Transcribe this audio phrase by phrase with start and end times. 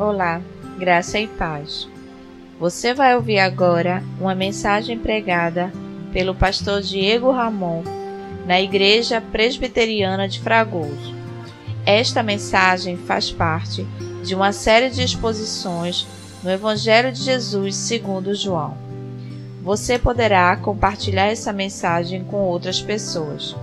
[0.00, 0.40] Olá,
[0.78, 1.86] graça e paz.
[2.58, 5.70] Você vai ouvir agora uma mensagem pregada
[6.10, 7.82] pelo pastor Diego Ramon
[8.46, 11.14] na Igreja Presbiteriana de Fragoso.
[11.84, 13.86] Esta mensagem faz parte
[14.24, 16.06] de uma série de exposições
[16.42, 18.78] no Evangelho de Jesus segundo João.
[19.62, 23.54] Você poderá compartilhar essa mensagem com outras pessoas.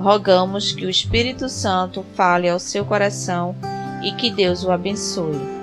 [0.00, 3.54] Rogamos que o Espírito Santo fale ao seu coração
[4.02, 5.55] e que Deus o abençoe.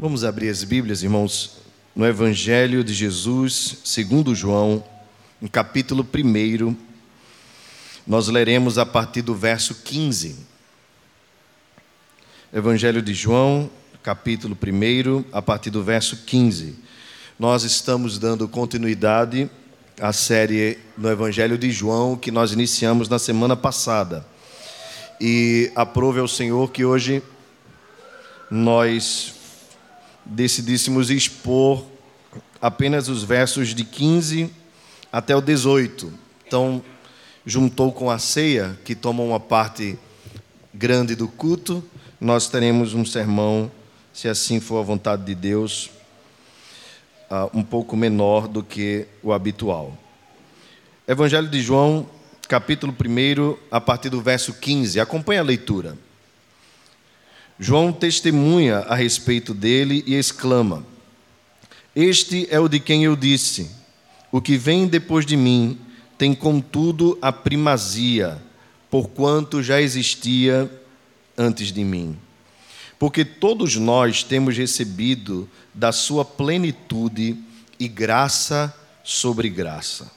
[0.00, 1.56] Vamos abrir as Bíblias, irmãos,
[1.92, 4.84] no Evangelho de Jesus, segundo João,
[5.40, 6.76] no capítulo 1.
[8.06, 10.36] Nós leremos a partir do verso 15.
[12.52, 13.68] Evangelho de João,
[14.00, 16.76] capítulo 1, a partir do verso 15.
[17.36, 19.50] Nós estamos dando continuidade
[20.00, 24.24] à série no Evangelho de João que nós iniciamos na semana passada.
[25.20, 27.20] E aprove ao Senhor que hoje
[28.48, 29.37] nós
[30.28, 31.84] decidíssemos expor
[32.60, 34.50] apenas os versos de 15
[35.10, 36.12] até o 18.
[36.46, 36.82] Então,
[37.44, 39.98] juntou com a ceia, que toma uma parte
[40.74, 41.82] grande do culto,
[42.20, 43.70] nós teremos um sermão,
[44.12, 45.90] se assim for a vontade de Deus,
[47.30, 49.96] uh, um pouco menor do que o habitual.
[51.06, 52.06] Evangelho de João,
[52.48, 55.00] capítulo 1, a partir do verso 15.
[55.00, 55.96] Acompanhe a leitura.
[57.60, 60.86] João testemunha a respeito dele e exclama:
[61.94, 63.68] Este é o de quem eu disse:
[64.30, 65.76] O que vem depois de mim
[66.16, 68.40] tem, contudo, a primazia,
[68.88, 70.70] porquanto já existia
[71.36, 72.16] antes de mim.
[72.96, 77.36] Porque todos nós temos recebido da sua plenitude
[77.78, 80.10] e graça sobre graça.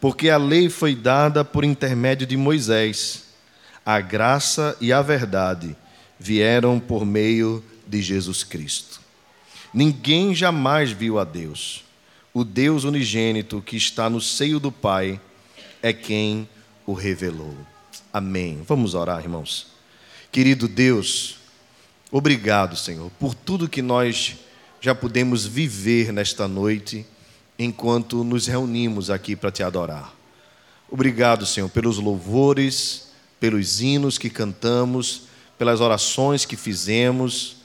[0.00, 3.24] Porque a lei foi dada por intermédio de Moisés,
[3.84, 5.76] a graça e a verdade
[6.18, 9.00] vieram por meio de Jesus Cristo.
[9.72, 11.84] Ninguém jamais viu a Deus.
[12.32, 15.20] O Deus unigênito que está no seio do Pai
[15.82, 16.48] é quem
[16.86, 17.54] o revelou.
[18.12, 18.62] Amém.
[18.66, 19.68] Vamos orar, irmãos.
[20.32, 21.36] Querido Deus,
[22.10, 24.36] obrigado, Senhor, por tudo que nós
[24.80, 27.06] já pudemos viver nesta noite
[27.58, 30.14] enquanto nos reunimos aqui para te adorar.
[30.90, 33.08] Obrigado, Senhor, pelos louvores,
[33.40, 35.25] pelos hinos que cantamos
[35.58, 37.56] pelas orações que fizemos,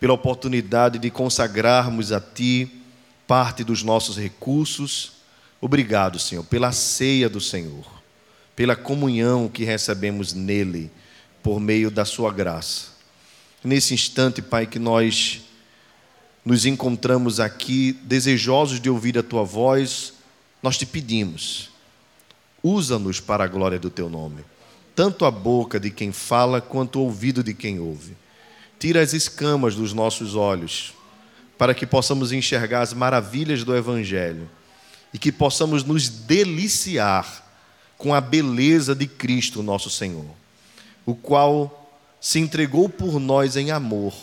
[0.00, 2.70] pela oportunidade de consagrarmos a Ti
[3.26, 5.12] parte dos nossos recursos.
[5.60, 7.84] Obrigado, Senhor, pela ceia do Senhor,
[8.54, 10.90] pela comunhão que recebemos nele,
[11.42, 12.88] por meio da Sua graça.
[13.62, 15.42] Nesse instante, Pai, que nós
[16.44, 20.14] nos encontramos aqui desejosos de ouvir a Tua voz,
[20.62, 21.70] nós te pedimos,
[22.62, 24.44] usa-nos para a glória do Teu nome
[24.96, 28.16] tanto a boca de quem fala quanto o ouvido de quem ouve.
[28.78, 30.94] Tira as escamas dos nossos olhos,
[31.58, 34.48] para que possamos enxergar as maravilhas do Evangelho
[35.12, 37.44] e que possamos nos deliciar
[37.98, 40.24] com a beleza de Cristo, nosso Senhor,
[41.04, 44.14] o qual se entregou por nós em amor,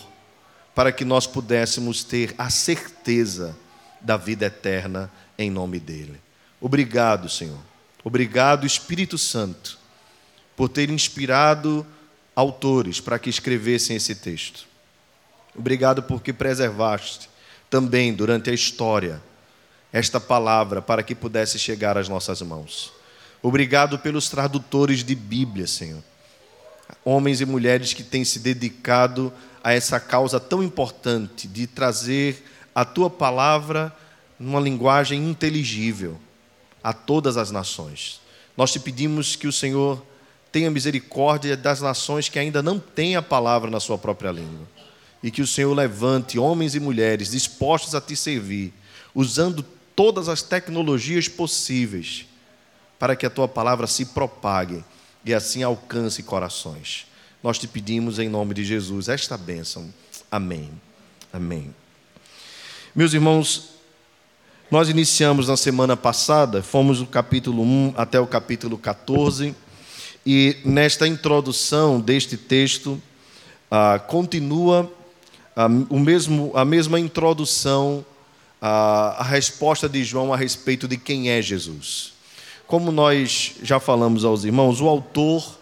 [0.74, 3.56] para que nós pudéssemos ter a certeza
[4.02, 6.20] da vida eterna em nome dele.
[6.60, 7.60] Obrigado, Senhor.
[8.04, 9.83] Obrigado, Espírito Santo
[10.56, 11.86] por ter inspirado
[12.36, 14.66] autores para que escrevessem esse texto.
[15.56, 17.30] Obrigado porque preservaste
[17.70, 19.22] também durante a história
[19.92, 22.92] esta palavra para que pudesse chegar às nossas mãos.
[23.42, 26.04] Obrigado pelos tradutores de Bíblia, Senhor.
[27.06, 29.32] Homens e mulheres que têm se dedicado
[29.64, 32.44] a essa causa tão importante de trazer
[32.74, 33.96] a tua palavra
[34.40, 36.20] numa linguagem inteligível
[36.84, 38.20] a todas as nações.
[38.58, 40.04] Nós te pedimos que o Senhor
[40.54, 44.68] tenha misericórdia das nações que ainda não têm a palavra na sua própria língua.
[45.24, 48.72] E que o Senhor levante homens e mulheres dispostos a te servir,
[49.16, 49.66] usando
[49.96, 52.28] todas as tecnologias possíveis,
[53.00, 54.86] para que a tua palavra se propague
[55.26, 57.08] e assim alcance corações.
[57.42, 59.92] Nós te pedimos em nome de Jesus esta bênção.
[60.30, 60.70] Amém.
[61.32, 61.74] Amém.
[62.94, 63.70] Meus irmãos,
[64.70, 69.56] nós iniciamos na semana passada, fomos do capítulo 1 até o capítulo 14
[70.26, 73.02] e nesta introdução deste texto,
[73.70, 74.90] ah, continua
[75.56, 78.06] ah, o mesmo, a mesma introdução
[78.62, 82.14] à, à resposta de João a respeito de quem é Jesus.
[82.66, 85.60] Como nós já falamos aos irmãos, o autor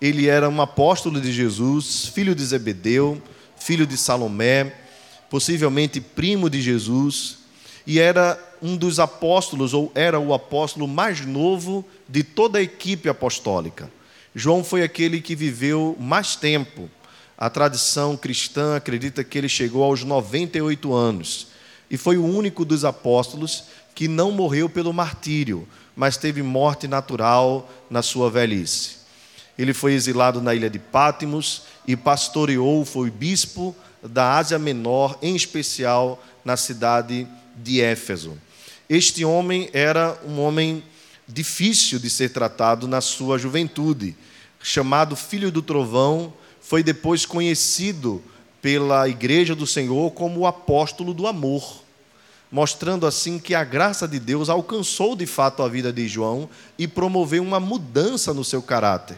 [0.00, 3.20] ele era um apóstolo de Jesus, filho de Zebedeu,
[3.56, 4.74] filho de Salomé,
[5.28, 7.38] possivelmente primo de Jesus,
[7.86, 13.08] e era um dos apóstolos, ou era o apóstolo mais novo de toda a equipe
[13.08, 13.97] apostólica
[14.38, 16.88] João foi aquele que viveu mais tempo.
[17.36, 21.48] A tradição cristã acredita que ele chegou aos 98 anos
[21.90, 23.64] e foi o único dos apóstolos
[23.96, 28.98] que não morreu pelo martírio, mas teve morte natural na sua velhice.
[29.58, 35.34] Ele foi exilado na ilha de Pátimos e pastoreou, foi bispo da Ásia Menor, em
[35.34, 37.26] especial na cidade
[37.56, 38.38] de Éfeso.
[38.88, 40.84] Este homem era um homem
[41.28, 44.16] difícil de ser tratado na sua juventude.
[44.62, 48.22] Chamado Filho do Trovão, foi depois conhecido
[48.60, 51.82] pela Igreja do Senhor como o apóstolo do amor
[52.50, 56.48] mostrando assim que a graça de Deus alcançou de fato a vida de João
[56.78, 59.16] e promoveu uma mudança no seu caráter.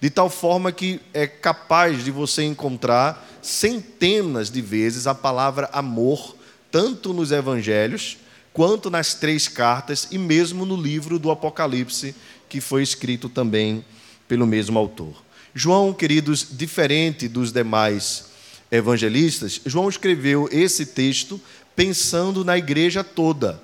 [0.00, 6.36] De tal forma que é capaz de você encontrar centenas de vezes a palavra amor,
[6.70, 8.16] tanto nos evangelhos,
[8.52, 12.14] quanto nas três cartas e mesmo no livro do Apocalipse,
[12.48, 13.84] que foi escrito também
[14.26, 15.14] pelo mesmo autor.
[15.54, 18.26] João, queridos, diferente dos demais
[18.70, 21.40] evangelistas, João escreveu esse texto
[21.74, 23.60] pensando na igreja toda,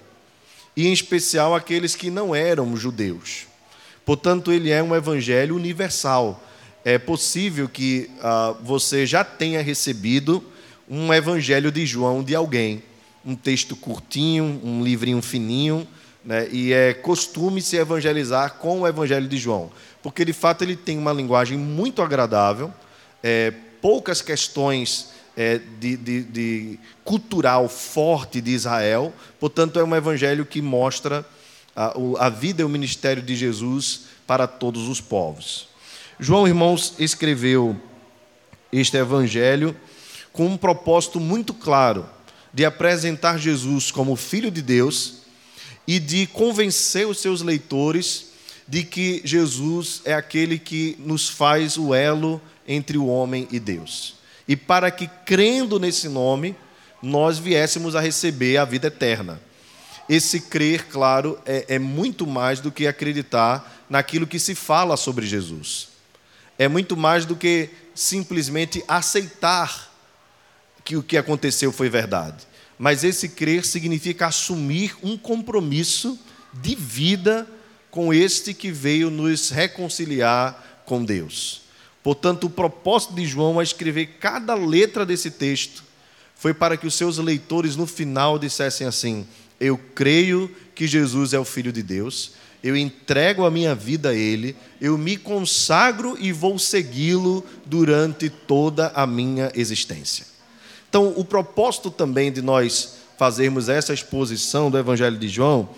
[0.76, 3.46] e em especial aqueles que não eram judeus.
[4.04, 6.42] Portanto, ele é um evangelho universal.
[6.84, 10.44] É possível que ah, você já tenha recebido
[10.88, 12.82] um evangelho de João de alguém,
[13.26, 15.87] um texto curtinho, um livrinho fininho,
[16.25, 16.49] né?
[16.50, 19.70] e é costume se evangelizar com o evangelho de João,
[20.02, 22.73] porque de fato ele tem uma linguagem muito agradável,
[23.23, 23.52] é,
[23.82, 29.12] poucas questões é, de, de, de, cultural forte de Israel.
[29.38, 31.26] Portanto, é um evangelho que mostra
[31.75, 35.69] a, a vida e o ministério de Jesus para todos os povos.
[36.19, 37.76] João, irmãos, escreveu
[38.73, 39.76] este evangelho
[40.32, 42.15] com um propósito muito claro
[42.56, 45.18] de apresentar Jesus como Filho de Deus
[45.86, 48.28] e de convencer os seus leitores
[48.66, 54.16] de que Jesus é aquele que nos faz o elo entre o homem e Deus
[54.48, 56.56] e para que, crendo nesse nome,
[57.02, 59.38] nós viéssemos a receber a vida eterna.
[60.08, 65.26] Esse crer, claro, é, é, muito mais do que acreditar naquilo que se fala sobre
[65.26, 65.88] Jesus.
[66.58, 69.94] É muito mais do que simplesmente aceitar
[70.86, 72.46] que o que aconteceu foi verdade.
[72.78, 76.16] Mas esse crer significa assumir um compromisso
[76.54, 77.46] de vida
[77.90, 81.62] com este que veio nos reconciliar com Deus.
[82.04, 85.82] Portanto, o propósito de João a escrever cada letra desse texto
[86.36, 89.26] foi para que os seus leitores no final dissessem assim:
[89.58, 92.32] Eu creio que Jesus é o Filho de Deus,
[92.62, 98.92] eu entrego a minha vida a Ele, eu me consagro e vou segui-lo durante toda
[98.94, 100.35] a minha existência.
[100.88, 105.68] Então, o propósito também de nós fazermos essa exposição do Evangelho de João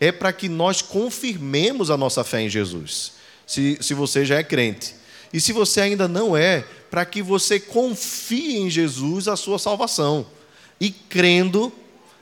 [0.00, 3.12] é para que nós confirmemos a nossa fé em Jesus.
[3.46, 4.94] Se, se você já é crente,
[5.32, 10.26] e se você ainda não é, para que você confie em Jesus a sua salvação
[10.80, 11.72] e crendo,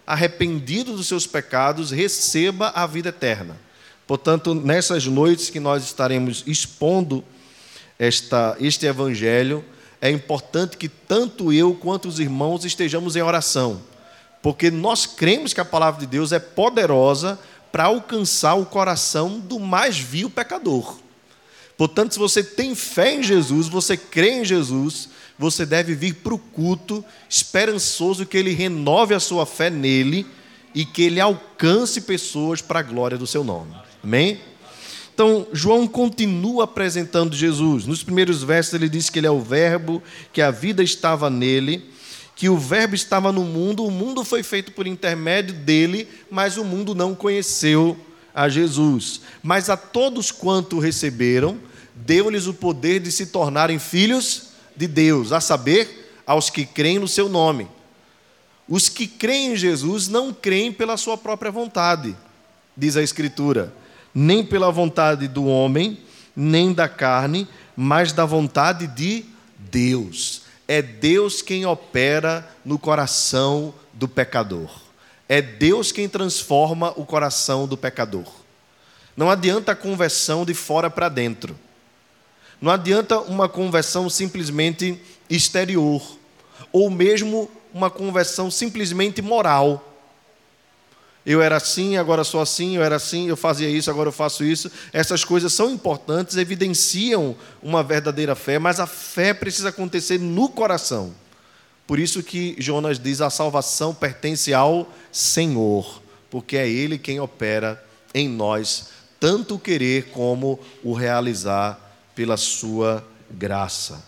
[0.06, 3.56] arrependido dos seus pecados, receba a vida eterna.
[4.06, 7.24] Portanto, nessas noites que nós estaremos expondo
[7.98, 9.64] esta, este evangelho,
[10.00, 13.80] é importante que tanto eu quanto os irmãos estejamos em oração,
[14.42, 17.38] porque nós cremos que a palavra de Deus é poderosa
[17.72, 20.98] para alcançar o coração do mais vil pecador.
[21.76, 26.34] Portanto, se você tem fé em Jesus, você crê em Jesus, você deve vir para
[26.34, 30.26] o culto esperançoso que ele renove a sua fé nele
[30.74, 33.74] e que ele alcance pessoas para a glória do seu nome.
[34.02, 34.40] Amém?
[35.16, 37.86] Então, João continua apresentando Jesus.
[37.86, 41.88] Nos primeiros versos, ele diz que ele é o Verbo, que a vida estava nele,
[42.34, 46.64] que o Verbo estava no mundo, o mundo foi feito por intermédio dele, mas o
[46.66, 47.96] mundo não conheceu
[48.34, 49.22] a Jesus.
[49.42, 51.58] Mas a todos quanto receberam,
[51.94, 57.08] deu-lhes o poder de se tornarem filhos de Deus, a saber, aos que creem no
[57.08, 57.66] seu nome.
[58.68, 62.14] Os que creem em Jesus não creem pela sua própria vontade,
[62.76, 63.72] diz a Escritura,
[64.18, 65.98] nem pela vontade do homem,
[66.34, 67.46] nem da carne,
[67.76, 69.26] mas da vontade de
[69.58, 70.40] Deus.
[70.66, 74.70] É Deus quem opera no coração do pecador.
[75.28, 78.24] É Deus quem transforma o coração do pecador.
[79.14, 81.54] Não adianta a conversão de fora para dentro.
[82.58, 86.02] Não adianta uma conversão simplesmente exterior,
[86.72, 89.95] ou mesmo uma conversão simplesmente moral.
[91.26, 94.44] Eu era assim, agora sou assim, eu era assim, eu fazia isso, agora eu faço
[94.44, 94.70] isso.
[94.92, 101.12] Essas coisas são importantes, evidenciam uma verdadeira fé, mas a fé precisa acontecer no coração.
[101.84, 107.84] Por isso que Jonas diz: a salvação pertence ao Senhor, porque é Ele quem opera
[108.14, 111.80] em nós, tanto o querer como o realizar
[112.14, 114.00] pela sua graça.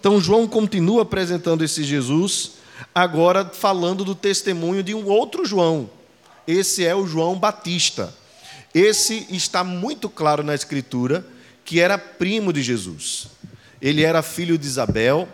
[0.00, 2.54] Então, João continua apresentando esse Jesus,
[2.92, 5.99] agora falando do testemunho de um outro João.
[6.50, 8.12] Esse é o João Batista.
[8.74, 11.24] Esse está muito claro na Escritura
[11.64, 13.28] que era primo de Jesus.
[13.80, 15.28] Ele era filho de Isabel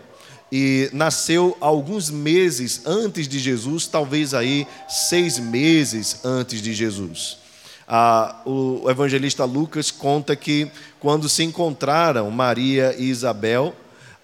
[0.51, 7.39] e nasceu alguns meses antes de Jesus, talvez aí seis meses antes de Jesus.
[7.87, 10.69] Ah, o evangelista Lucas conta que
[10.99, 13.75] quando se encontraram Maria e Isabel,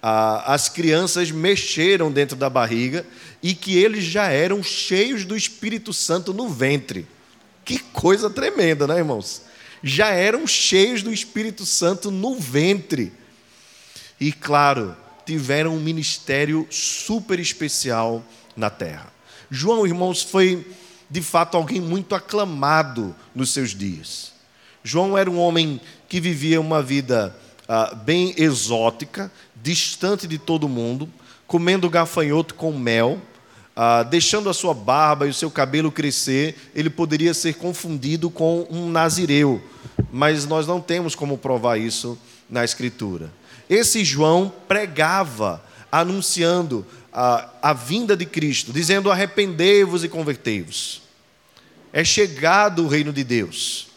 [0.06, 3.06] as crianças mexeram dentro da barriga
[3.42, 7.06] e que eles já eram cheios do Espírito Santo no ventre.
[7.64, 9.42] Que coisa tremenda, né, irmãos?
[9.82, 13.14] Já eram cheios do Espírito Santo no ventre.
[14.20, 14.94] E claro,
[15.24, 18.22] tiveram um ministério super especial
[18.54, 19.10] na terra.
[19.50, 20.66] João, irmãos, foi
[21.08, 24.34] de fato alguém muito aclamado nos seus dias.
[24.82, 25.80] João era um homem
[26.10, 27.34] que vivia uma vida
[27.68, 29.30] ah, bem exótica,
[29.62, 31.08] distante de todo mundo,
[31.46, 33.20] comendo gafanhoto com mel,
[33.76, 38.66] ah, deixando a sua barba e o seu cabelo crescer, ele poderia ser confundido com
[38.70, 39.62] um nazireu,
[40.12, 42.18] mas nós não temos como provar isso
[42.48, 43.32] na Escritura.
[43.68, 51.02] Esse João pregava, anunciando a, a vinda de Cristo, dizendo: arrependei-vos e convertei-vos.
[51.92, 53.88] É chegado o reino de Deus.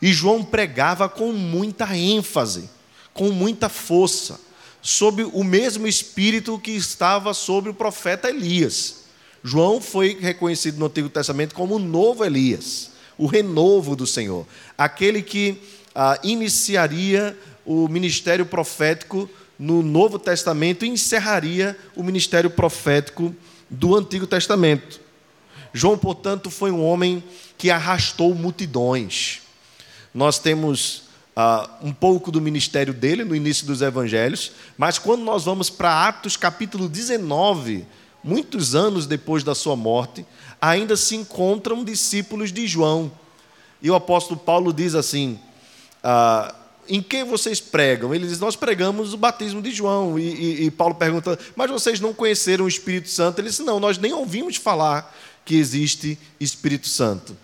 [0.00, 2.68] E João pregava com muita ênfase,
[3.16, 4.38] com muita força,
[4.82, 9.06] sob o mesmo espírito que estava sobre o profeta Elias.
[9.42, 14.46] João foi reconhecido no Antigo Testamento como o novo Elias, o renovo do Senhor,
[14.76, 15.60] aquele que
[15.94, 23.34] ah, iniciaria o ministério profético no Novo Testamento e encerraria o ministério profético
[23.70, 25.00] do Antigo Testamento.
[25.72, 27.24] João, portanto, foi um homem
[27.56, 29.40] que arrastou multidões.
[30.12, 31.05] Nós temos
[31.36, 36.08] uh, um pouco do ministério dele no início dos evangelhos, mas quando nós vamos para
[36.08, 37.84] Atos capítulo 19,
[38.24, 40.24] muitos anos depois da sua morte,
[40.60, 43.12] ainda se encontram discípulos de João.
[43.82, 45.38] E o apóstolo Paulo diz assim:
[46.02, 46.54] uh,
[46.88, 48.14] em quem vocês pregam?
[48.14, 50.18] Ele diz: Nós pregamos o batismo de João.
[50.18, 53.40] E, e, e, Paulo pergunta: Mas vocês não conheceram o Espírito Santo?
[53.40, 55.14] Ele disse: Não, nós nem ouvimos falar
[55.44, 57.36] que existe Espírito Santo.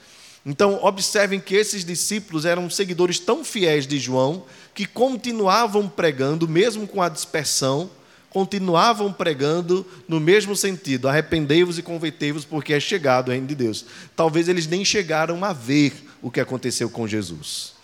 [0.44, 4.44] Então, observem que esses discípulos eram seguidores tão fiéis de João
[4.74, 7.88] que continuavam pregando, mesmo com a dispersão,
[8.28, 13.84] continuavam pregando no mesmo sentido: arrependei-vos e convertei-vos, porque é chegado o reino de Deus.
[14.16, 17.74] Talvez eles nem chegaram a ver o que aconteceu com Jesus.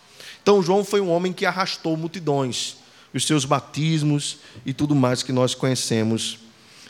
[0.43, 2.77] Então, João foi um homem que arrastou multidões,
[3.15, 6.39] os seus batismos e tudo mais que nós conhecemos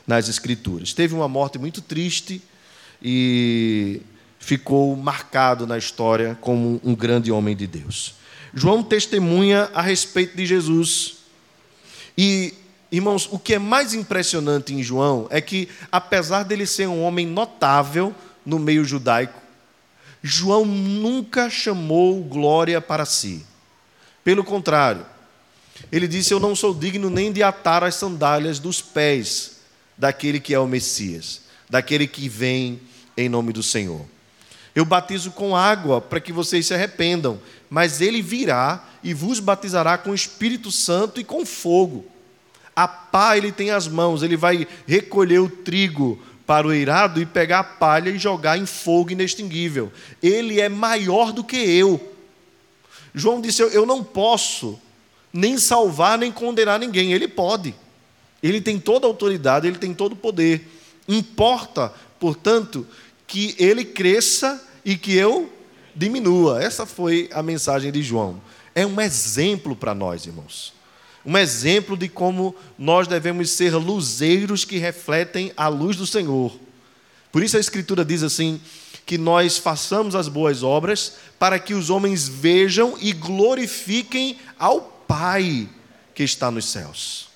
[0.06, 0.94] nas Escrituras.
[0.94, 2.40] Teve uma morte muito triste
[3.02, 4.00] e
[4.48, 8.14] ficou marcado na história como um grande homem de Deus.
[8.54, 11.16] João testemunha a respeito de Jesus.
[12.16, 12.54] E,
[12.90, 17.26] irmãos, o que é mais impressionante em João é que, apesar dele ser um homem
[17.26, 19.38] notável no meio judaico,
[20.22, 23.44] João nunca chamou glória para si.
[24.24, 25.04] Pelo contrário,
[25.92, 29.58] ele disse: Eu não sou digno nem de atar as sandálias dos pés
[29.94, 32.80] daquele que é o Messias, daquele que vem
[33.14, 34.06] em nome do Senhor.
[34.78, 39.98] Eu batizo com água para que vocês se arrependam, mas ele virá e vos batizará
[39.98, 42.06] com o Espírito Santo e com fogo.
[42.76, 47.26] A pá ele tem as mãos, ele vai recolher o trigo para o eirado e
[47.26, 49.92] pegar a palha e jogar em fogo inextinguível.
[50.22, 52.14] Ele é maior do que eu.
[53.12, 54.78] João disse: Eu não posso
[55.32, 57.12] nem salvar nem condenar ninguém.
[57.12, 57.74] Ele pode.
[58.40, 60.68] Ele tem toda a autoridade, ele tem todo o poder.
[61.08, 62.86] Importa, portanto,
[63.26, 65.52] que ele cresça e que eu
[65.94, 66.62] diminua.
[66.62, 68.40] Essa foi a mensagem de João.
[68.74, 70.72] É um exemplo para nós, irmãos.
[71.26, 76.58] Um exemplo de como nós devemos ser luzeiros que refletem a luz do Senhor.
[77.30, 78.58] Por isso a Escritura diz assim:
[79.04, 85.68] que nós façamos as boas obras para que os homens vejam e glorifiquem ao Pai
[86.14, 87.28] que está nos céus.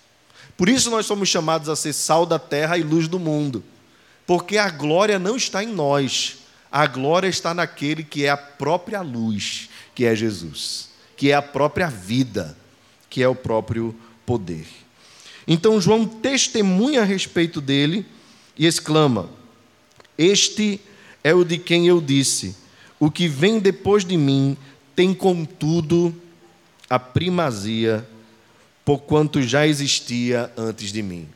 [0.57, 3.63] Por isso nós somos chamados a ser sal da terra e luz do mundo,
[4.27, 6.42] porque a glória não está em nós,
[6.73, 11.43] a glória está naquele que é a própria luz, que é Jesus, que é a
[11.43, 12.57] própria vida,
[13.11, 14.65] que é o próprio poder.
[15.47, 18.07] Então João testemunha a respeito dele
[18.57, 19.29] e exclama:
[20.17, 20.81] Este
[21.23, 22.57] é o de quem eu disse:
[22.99, 24.57] O que vem depois de mim
[24.97, 26.15] tem, contudo,
[26.89, 28.07] a primazia,
[28.83, 31.29] porquanto já existia antes de mim.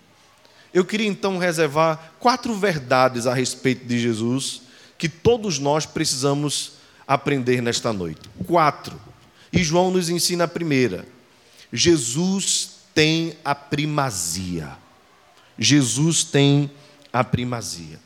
[0.72, 4.65] Eu queria então reservar quatro verdades a respeito de Jesus
[4.98, 6.72] que todos nós precisamos
[7.06, 8.20] aprender nesta noite.
[8.46, 9.00] Quatro.
[9.52, 11.06] E João nos ensina a primeira.
[11.72, 14.76] Jesus tem a primazia.
[15.58, 16.70] Jesus tem
[17.12, 18.00] a primazia.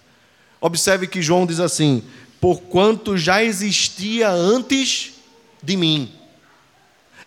[0.60, 2.02] Observe que João diz assim:
[2.40, 5.14] porquanto já existia antes
[5.62, 6.12] de mim.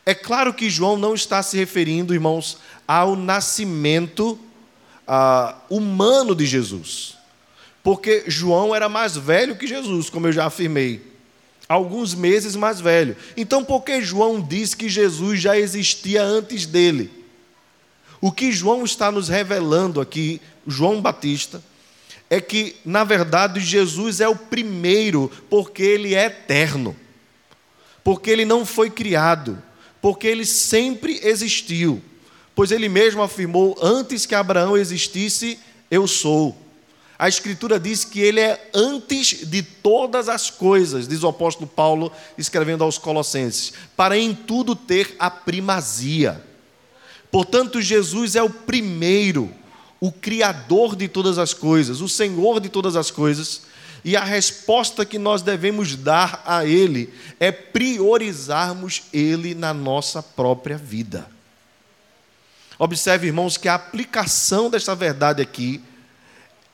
[0.06, 4.38] É claro que João não está se referindo, irmãos, ao nascimento
[5.08, 7.18] ah, humano de Jesus,
[7.84, 11.14] porque João era mais velho que Jesus, como eu já afirmei
[11.68, 13.16] alguns meses mais velho.
[13.36, 17.12] Então, por que João diz que Jesus já existia antes dele?
[18.22, 21.64] O que João está nos revelando aqui, João Batista,
[22.30, 26.96] é que, na verdade, Jesus é o primeiro, porque ele é eterno,
[28.04, 29.62] porque ele não foi criado,
[30.02, 32.02] porque ele sempre existiu,
[32.56, 35.60] pois ele mesmo afirmou: antes que Abraão existisse,
[35.92, 36.63] eu sou.
[37.18, 42.12] A Escritura diz que ele é antes de todas as coisas, diz o apóstolo Paulo,
[42.38, 46.44] escrevendo aos Colossenses, para em tudo ter a primazia.
[47.32, 49.52] Portanto, Jesus é o primeiro,
[50.00, 53.62] o Criador de todas as coisas, o Senhor de todas as coisas,
[54.04, 60.78] e a resposta que nós devemos dar a Ele é priorizarmos Ele na nossa própria
[60.78, 61.30] vida.
[62.78, 65.82] Observe, irmãos, que a aplicação desta verdade aqui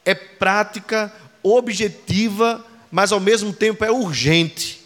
[0.06, 1.14] é prática,
[1.44, 4.82] objetiva, mas ao mesmo tempo é urgente.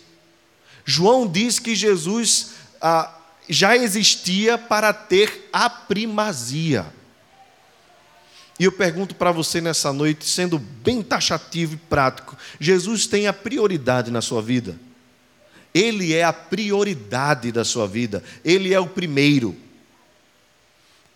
[0.86, 2.52] João diz que Jesus
[2.82, 3.18] ah,
[3.48, 6.86] já existia para ter a primazia.
[8.60, 13.34] E eu pergunto para você nessa noite, sendo bem taxativo e prático: Jesus tem a
[13.34, 14.78] prioridade na sua vida?
[15.74, 19.56] Ele é a prioridade da sua vida, ele é o primeiro.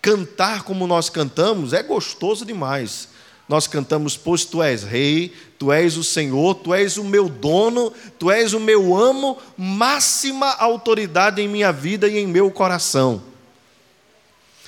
[0.02, 3.10] Cantar como nós cantamos é gostoso demais,
[3.48, 7.94] nós cantamos, pois tu és rei, tu és o Senhor, tu és o meu dono,
[8.20, 13.24] tu és o meu amo, máxima autoridade em minha vida e em meu coração.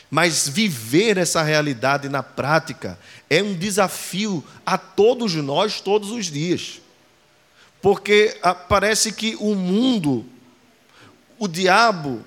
[0.10, 2.98] Mas viver essa realidade na prática
[3.30, 6.82] é um desafio a todos nós, todos os dias.
[7.82, 10.26] Porque ah, parece que o mundo,
[11.38, 12.24] o diabo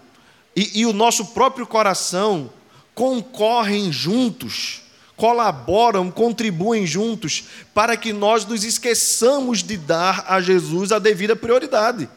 [0.54, 2.50] e, e o nosso próprio coração
[2.94, 4.81] concorrem juntos
[5.22, 12.08] colaboram, contribuem juntos para que nós nos esqueçamos de dar a Jesus a devida prioridade.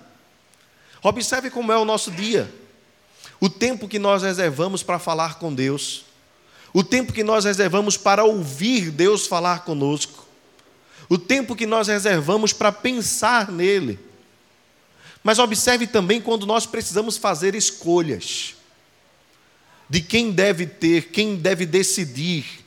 [1.04, 2.52] Observe como é o nosso dia.
[3.40, 6.04] O tempo que nós reservamos para falar com Deus,
[6.74, 10.26] o tempo que nós reservamos para ouvir Deus falar conosco,
[11.08, 14.00] o tempo que nós reservamos para pensar nele.
[15.24, 18.56] Mas observe também quando nós precisamos fazer escolhas
[19.88, 22.65] de quem deve ter, quem deve decidir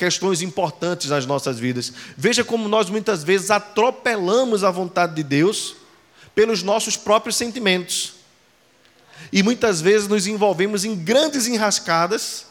[0.00, 1.92] questões importantes nas nossas vidas.
[2.16, 5.76] Veja como nós muitas vezes atropelamos a vontade de Deus
[6.34, 8.14] pelos nossos próprios sentimentos.
[9.30, 12.46] E muitas vezes nos envolvemos em grandes enrascadas,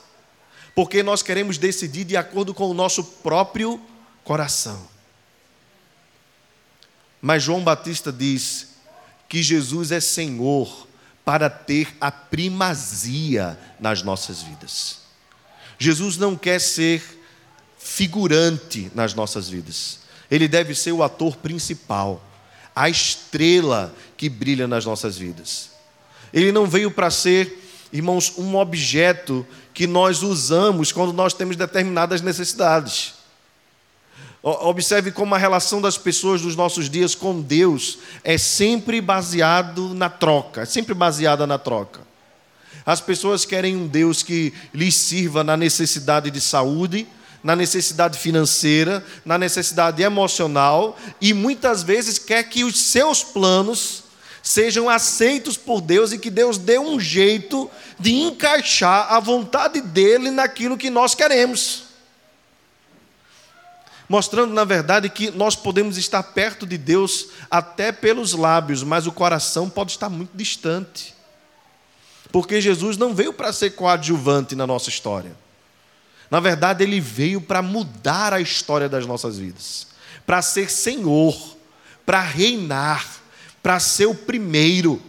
[0.75, 3.81] porque nós queremos decidir de acordo com o nosso próprio
[4.23, 4.87] coração.
[7.19, 8.75] Mas João Batista diz
[9.27, 10.87] que Jesus é Senhor
[11.25, 14.99] para ter a primazia nas nossas vidas.
[15.79, 17.18] Jesus não quer ser
[17.89, 19.99] figurante nas nossas vidas.
[20.29, 22.23] Ele deve ser o ator principal,
[22.75, 25.71] a estrela que brilha nas nossas vidas.
[26.31, 32.21] Ele não veio para ser, irmãos, um objeto que nós usamos quando nós temos determinadas
[32.21, 33.15] necessidades.
[34.43, 40.09] Observe como a relação das pessoas dos nossos dias com Deus é sempre baseado na
[40.09, 42.01] troca, é sempre baseada na troca.
[42.85, 47.07] As pessoas querem um Deus que lhes sirva na necessidade de saúde,
[47.43, 54.03] na necessidade financeira, na necessidade emocional e muitas vezes quer que os seus planos
[54.41, 60.31] sejam aceitos por Deus e que Deus dê um jeito de encaixar a vontade dele
[60.31, 61.83] naquilo que nós queremos.
[64.07, 69.11] Mostrando, na verdade, que nós podemos estar perto de Deus até pelos lábios, mas o
[69.11, 71.13] coração pode estar muito distante.
[72.31, 75.35] Porque Jesus não veio para ser coadjuvante na nossa história.
[76.29, 79.87] Na verdade, ele veio para mudar a história das nossas vidas,
[80.25, 81.35] para ser Senhor,
[82.05, 83.05] para reinar,
[83.63, 85.01] para ser o primeiro.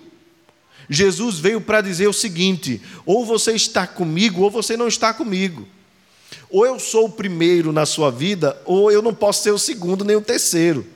[0.89, 5.69] Jesus veio para dizer o seguinte: ou você está comigo, ou você não está comigo.
[6.49, 10.05] Ou eu sou o primeiro na sua vida, ou eu não posso ser o segundo
[10.05, 10.87] nem o terceiro.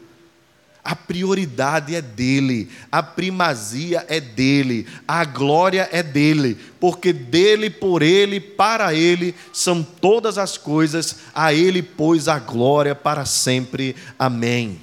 [0.85, 8.03] A prioridade é dele, a primazia é dele, a glória é dele, porque dele, por
[8.03, 13.97] ele, para ele são todas as coisas, a ele, pois, a glória para sempre.
[14.19, 14.79] Amém.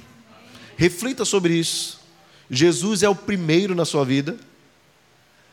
[0.76, 2.00] Reflita sobre isso.
[2.50, 4.36] Jesus é o primeiro na sua vida,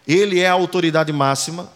[0.07, 1.69] ele é a autoridade máxima,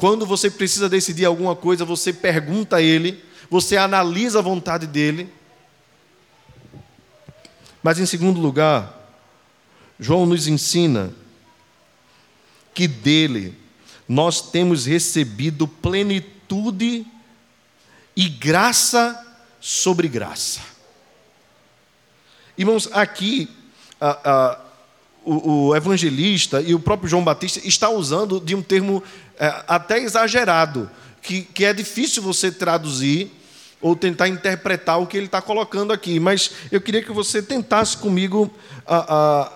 [0.00, 5.28] Quando você precisa decidir alguma coisa, você pergunta a Ele, você analisa a vontade dele.
[7.82, 8.98] Mas, em segundo lugar,
[9.98, 11.12] João nos ensina
[12.74, 13.58] que dele
[14.08, 17.06] nós temos recebido plenitude
[18.16, 19.26] e graça
[19.60, 20.60] sobre graça.
[22.56, 23.48] Irmãos, aqui
[25.24, 29.02] o, o, evangelista e o próprio João Batista está usando de um termo
[29.38, 30.90] é, até exagerado,
[31.22, 33.30] que, que é difícil você traduzir
[33.80, 37.96] ou tentar interpretar o que ele está colocando aqui, mas eu queria que você tentasse
[37.96, 38.52] comigo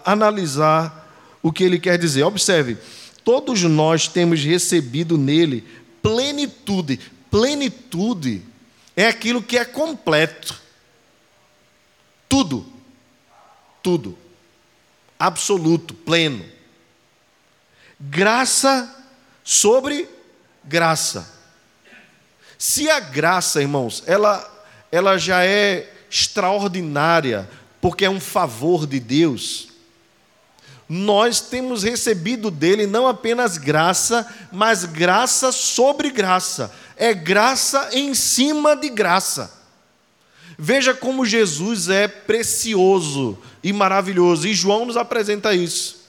[0.04, 1.02] analisar
[1.42, 2.22] o que ele quer dizer.
[2.22, 2.78] Observe,
[3.22, 5.66] todos nós temos recebido nele
[6.02, 6.98] plenitude.
[7.30, 8.42] Plenitude
[8.96, 10.60] é aquilo que é completo.
[12.28, 12.66] Tudo.
[13.82, 14.16] Tudo.
[15.18, 16.44] Absoluto, pleno.
[18.00, 18.94] Graça
[19.42, 20.08] sobre
[20.64, 21.32] graça.
[22.66, 24.50] Se a graça, irmãos, ela,
[24.90, 27.46] ela já é extraordinária,
[27.78, 29.68] porque é um favor de Deus,
[30.88, 36.72] nós temos recebido dele não apenas graça, mas graça sobre graça.
[36.96, 39.52] É graça em cima de graça.
[40.58, 46.08] Veja como Jesus é precioso e maravilhoso, e João nos apresenta isso.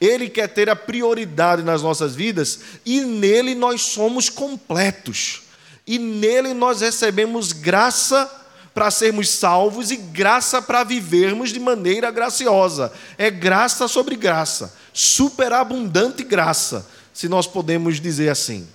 [0.00, 5.44] Ele quer ter a prioridade nas nossas vidas e nele nós somos completos.
[5.86, 8.30] E nele nós recebemos graça
[8.74, 12.92] para sermos salvos e graça para vivermos de maneira graciosa.
[13.16, 18.68] É graça sobre graça, superabundante graça, se nós podemos dizer assim.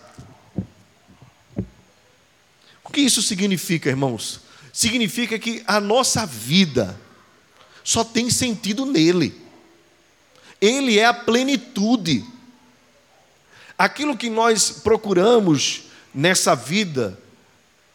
[2.84, 4.41] O que isso significa, irmãos?
[4.74, 7.00] Significa que a nossa vida
[7.84, 9.39] só tem sentido nele.
[10.60, 12.26] Ele é a plenitude.
[13.78, 17.17] Aquilo que nós procuramos nessa vida,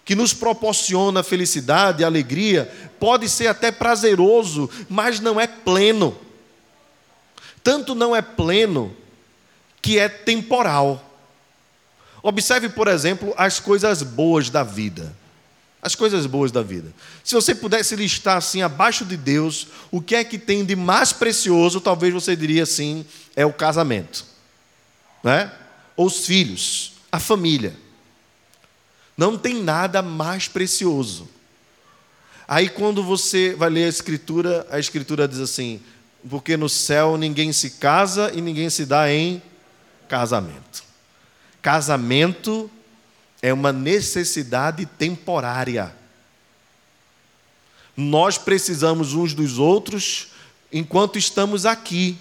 [0.04, 6.16] que nos proporciona felicidade, alegria, pode ser até prazeroso, mas não é pleno.
[7.62, 8.96] Tanto não é pleno
[9.82, 11.02] que é temporal.
[12.22, 15.14] Observe, por exemplo, as coisas boas da vida.
[15.82, 16.92] As coisas boas da vida.
[17.22, 21.12] Se você pudesse listar assim, abaixo de Deus, o que é que tem de mais
[21.12, 24.24] precioso, talvez você diria assim, é o casamento.
[25.22, 25.50] Né?
[25.96, 27.76] Os filhos, a família.
[29.16, 31.28] Não tem nada mais precioso.
[32.46, 35.80] Aí, quando você vai ler a Escritura, a Escritura diz assim:
[36.28, 39.40] porque no céu ninguém se casa e ninguém se dá em
[40.08, 40.84] casamento.
[41.62, 42.70] Casamento
[43.40, 45.94] é uma necessidade temporária.
[47.96, 50.28] Nós precisamos uns dos outros
[50.72, 52.18] enquanto estamos aqui.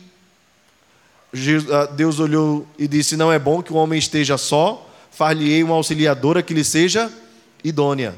[1.72, 4.85] Ah, Deus olhou e disse: Não é bom que o homem esteja só,
[5.16, 7.12] far-lhe-ei uma auxiliadora que lhe seja
[7.64, 8.16] idônea.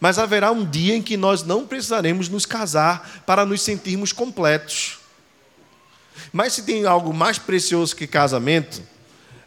[0.00, 4.98] Mas haverá um dia em que nós não precisaremos nos casar para nos sentirmos completos.
[6.32, 8.82] Mas se tem algo mais precioso que casamento,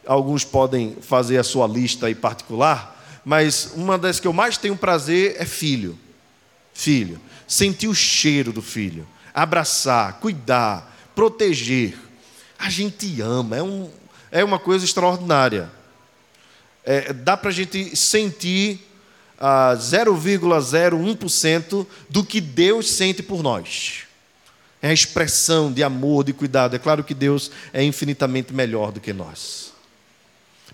[0.07, 4.77] alguns podem fazer a sua lista aí particular, mas uma das que eu mais tenho
[4.77, 5.99] prazer é filho.
[6.73, 7.19] Filho.
[7.45, 11.97] Sentir o cheiro do filho, abraçar, cuidar, proteger.
[12.57, 13.89] A gente ama, é, um,
[14.31, 15.78] é uma coisa extraordinária
[16.89, 18.83] é, dá para a gente sentir
[19.39, 24.05] ah, 0,01% do que Deus sente por nós.
[24.81, 26.75] É a expressão de amor, de cuidado.
[26.75, 29.71] É claro que Deus é infinitamente melhor do que nós.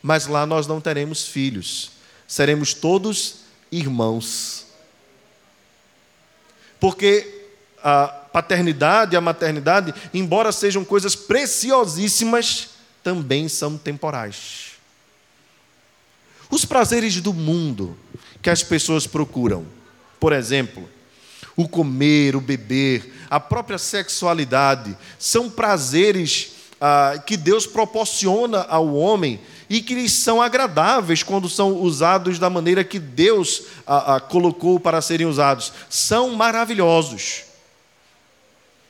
[0.01, 1.91] Mas lá nós não teremos filhos,
[2.25, 4.67] seremos todos irmãos.
[6.79, 7.49] Porque
[7.83, 12.69] a paternidade e a maternidade, embora sejam coisas preciosíssimas,
[13.03, 14.74] também são temporais.
[16.55, 17.97] Os prazeres do mundo
[18.41, 19.65] que as pessoas procuram,
[20.17, 20.87] por exemplo,
[21.53, 29.41] o comer, o beber, a própria sexualidade, são prazeres ah, que Deus proporciona ao homem
[29.69, 34.79] e que lhes são agradáveis quando são usados da maneira que Deus ah, ah, colocou
[34.79, 35.73] para serem usados.
[35.89, 37.43] São maravilhosos.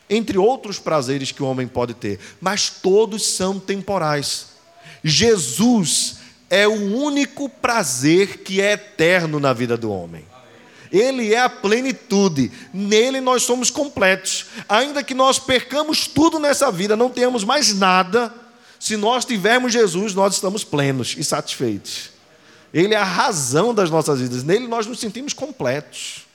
[0.08, 4.50] Entre outros prazeres que o homem pode ter, mas todos são temporais.
[5.04, 6.25] Jesus
[6.56, 10.26] é o único prazer que é eterno na vida do homem.
[10.90, 14.46] Ele é a plenitude, nele nós somos completos.
[14.70, 18.34] Ainda que nós percamos tudo nessa vida, não tenhamos mais nada,
[18.80, 22.12] se nós tivermos Jesus, nós estamos plenos e satisfeitos.
[22.74, 26.26] Ele é a razão das nossas vidas, nele nós nos sentimos completos.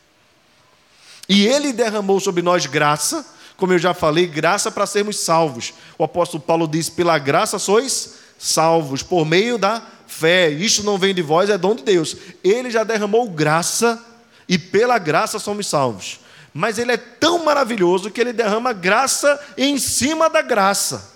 [1.30, 3.24] E ele derramou sobre nós graça,
[3.56, 5.72] como eu já falei, graça para sermos salvos.
[5.96, 10.50] O apóstolo Paulo diz: pela graça sois salvos por meio da fé.
[10.50, 12.16] Isto não vem de vós, é dom de Deus.
[12.42, 14.04] Ele já derramou graça
[14.48, 16.20] e pela graça somos salvos.
[16.52, 21.12] Mas ele é tão maravilhoso que ele derrama graça em cima da graça.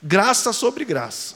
[0.00, 1.34] Graça sobre graça.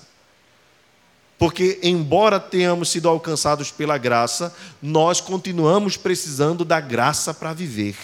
[1.36, 7.96] Porque, embora tenhamos sido alcançados pela graça, nós continuamos precisando da graça para viver.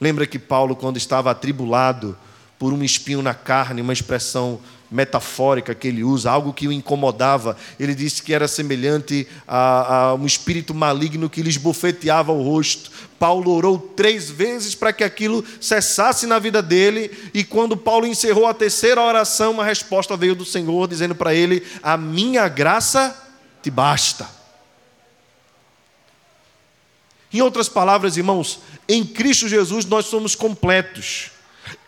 [0.00, 2.18] Lembra que Paulo, quando estava atribulado
[2.58, 4.58] por um espinho na carne, uma expressão
[4.94, 7.56] metafórica que ele usa, algo que o incomodava.
[7.80, 12.92] Ele disse que era semelhante a, a, um espírito maligno que lhes bofeteava o rosto.
[13.18, 18.46] Paulo orou três vezes para que aquilo cessasse na vida dele, e quando Paulo encerrou
[18.46, 23.16] a terceira oração, uma resposta veio do Senhor dizendo para ele: A minha graça
[23.62, 24.28] te basta.
[27.32, 31.33] Em outras palavras, irmãos, em Cristo Jesus nós somos completos.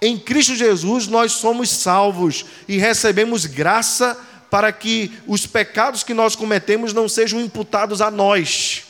[0.00, 4.18] Em Cristo Jesus nós somos salvos e recebemos graça
[4.50, 8.84] para que os pecados que nós cometemos não sejam imputados a nós.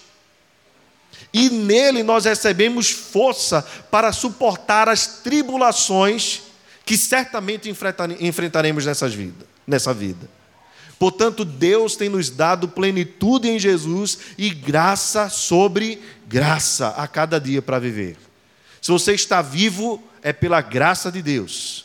[1.32, 6.42] E nele nós recebemos força para suportar as tribulações
[6.84, 7.68] que certamente
[8.20, 10.30] enfrentaremos nessas vida, nessa vida.
[10.98, 17.60] Portanto, Deus tem nos dado plenitude em Jesus e graça sobre graça a cada dia
[17.60, 18.16] para viver.
[18.80, 21.84] Se você está vivo, é pela graça de Deus.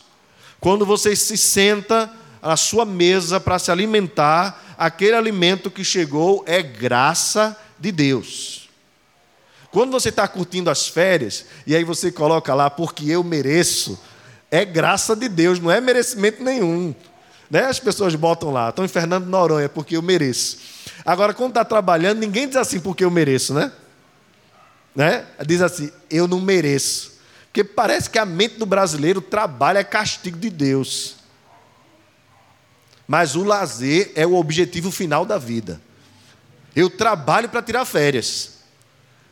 [0.60, 6.60] Quando você se senta à sua mesa para se alimentar, aquele alimento que chegou é
[6.64, 8.68] graça de Deus.
[9.70, 14.02] Quando você está curtindo as férias, e aí você coloca lá, porque eu mereço,
[14.50, 16.96] é graça de Deus, não é merecimento nenhum.
[17.48, 17.66] Né?
[17.66, 20.58] As pessoas botam lá, estão em Fernando Noronha, porque eu mereço.
[21.06, 23.72] Agora, quando está trabalhando, ninguém diz assim, porque eu mereço, né?
[24.96, 25.28] né?
[25.46, 27.21] Diz assim, eu não mereço.
[27.52, 31.18] Porque parece que a mente do brasileiro trabalho é castigo de Deus.
[33.06, 35.82] Mas o lazer é o objetivo final da vida.
[36.74, 38.60] Eu trabalho para tirar férias.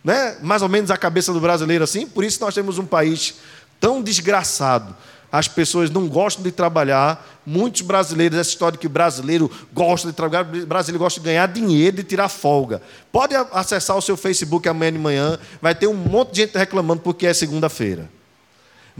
[0.03, 0.37] Né?
[0.41, 3.35] Mais ou menos a cabeça do brasileiro assim, por isso nós temos um país
[3.79, 4.97] tão desgraçado.
[5.31, 7.39] As pessoas não gostam de trabalhar.
[7.45, 11.99] Muitos brasileiros, essa história de que brasileiro gosta de trabalhar, brasileiro gosta de ganhar dinheiro
[11.99, 12.81] e tirar folga.
[13.11, 17.01] Pode acessar o seu Facebook amanhã de manhã, vai ter um monte de gente reclamando
[17.01, 18.09] porque é segunda-feira.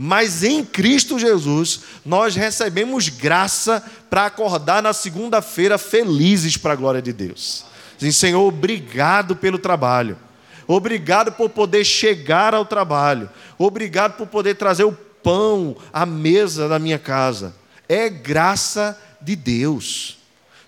[0.02, 7.02] Mas em Cristo Jesus, nós recebemos graça para acordar na segunda-feira felizes para a glória
[7.02, 7.66] de Deus.
[7.98, 10.16] Sim, Senhor, obrigado pelo trabalho.
[10.66, 13.28] Obrigado por poder chegar ao trabalho.
[13.58, 17.54] Obrigado por poder trazer o pão à mesa da minha casa.
[17.88, 20.18] É graça de Deus.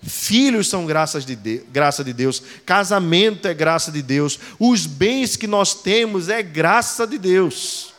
[0.05, 5.37] Filhos são graças de, de graça de Deus, casamento é graça de Deus, os bens
[5.37, 7.93] que nós temos é graça de Deus.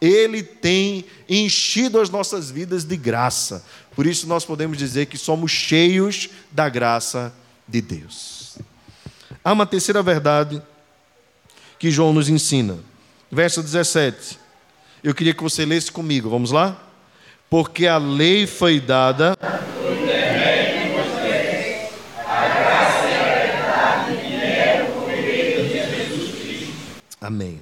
[0.00, 3.64] Ele tem enchido as nossas vidas de graça.
[3.94, 7.32] Por isso nós podemos dizer que somos cheios da graça
[7.66, 8.58] de Deus.
[9.42, 10.60] Há uma terceira verdade
[11.78, 12.78] que João nos ensina.
[13.30, 14.38] Verso 17.
[15.04, 16.30] Eu queria que você lesse comigo.
[16.30, 16.82] Vamos lá?
[17.50, 19.36] Porque a lei foi dada
[27.20, 27.60] Amém.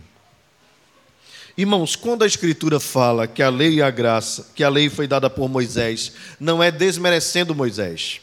[1.56, 5.08] Irmãos, quando a Escritura fala que a lei e a graça, que a lei foi
[5.08, 8.20] dada por Moisés, não é desmerecendo Moisés,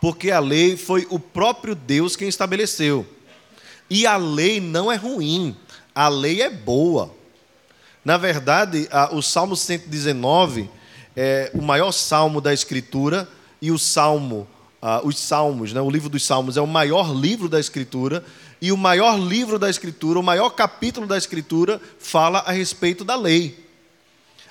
[0.00, 3.06] porque a lei foi o próprio Deus quem estabeleceu.
[3.90, 5.56] E a lei não é ruim,
[5.94, 7.17] a lei é boa.
[8.04, 10.70] Na verdade, o Salmo 119
[11.16, 13.28] é o maior salmo da Escritura
[13.60, 14.46] e o Salmo,
[15.02, 18.24] os Salmos, né, o livro dos Salmos é o maior livro da Escritura
[18.60, 23.16] e o maior livro da Escritura, o maior capítulo da Escritura, fala a respeito da
[23.16, 23.66] lei.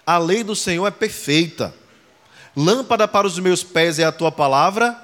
[0.06, 1.74] A lei do Senhor é perfeita.
[2.56, 4.98] Lâmpada para os meus pés é a tua palavra,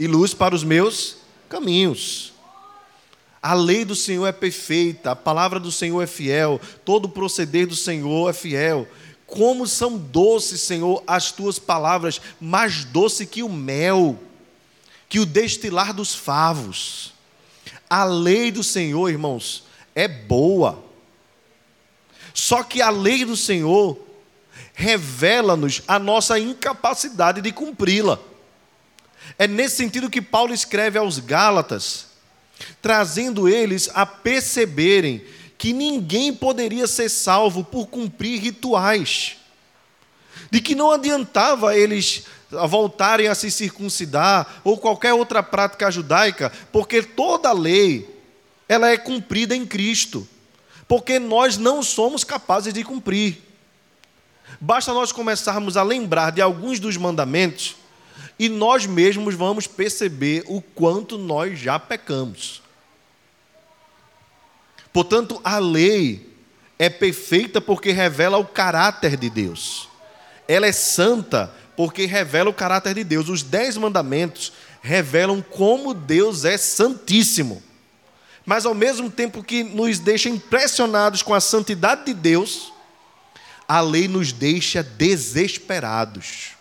[0.00, 1.16] e luz para os meus
[1.48, 2.32] caminhos.
[3.42, 7.66] A lei do Senhor é perfeita, a palavra do Senhor é fiel, todo o proceder
[7.66, 8.88] do Senhor é fiel.
[9.26, 14.18] Como são doces, Senhor, as tuas palavras, mais doce que o mel,
[15.08, 17.12] que o destilar dos favos.
[17.88, 20.82] A lei do Senhor, irmãos, é boa.
[22.34, 23.98] Só que a lei do Senhor
[24.74, 28.18] revela-nos a nossa incapacidade de cumpri-la.
[29.38, 32.07] É nesse sentido que Paulo escreve aos Gálatas,
[32.80, 35.24] trazendo eles a perceberem
[35.56, 39.36] que ninguém poderia ser salvo por cumprir rituais,
[40.50, 42.24] de que não adiantava eles
[42.68, 48.08] voltarem a se circuncidar ou qualquer outra prática judaica, porque toda a lei
[48.68, 50.26] ela é cumprida em Cristo.
[50.86, 53.42] Porque nós não somos capazes de cumprir.
[54.60, 57.76] Basta nós começarmos a lembrar de alguns dos mandamentos
[58.38, 62.62] e nós mesmos vamos perceber o quanto nós já pecamos.
[64.92, 66.28] Portanto, a lei
[66.78, 69.88] é perfeita porque revela o caráter de Deus.
[70.46, 73.28] Ela é santa porque revela o caráter de Deus.
[73.28, 77.62] Os dez mandamentos revelam como Deus é santíssimo.
[78.46, 82.72] Mas ao mesmo tempo que nos deixa impressionados com a santidade de Deus,
[83.68, 86.52] a lei nos deixa desesperados,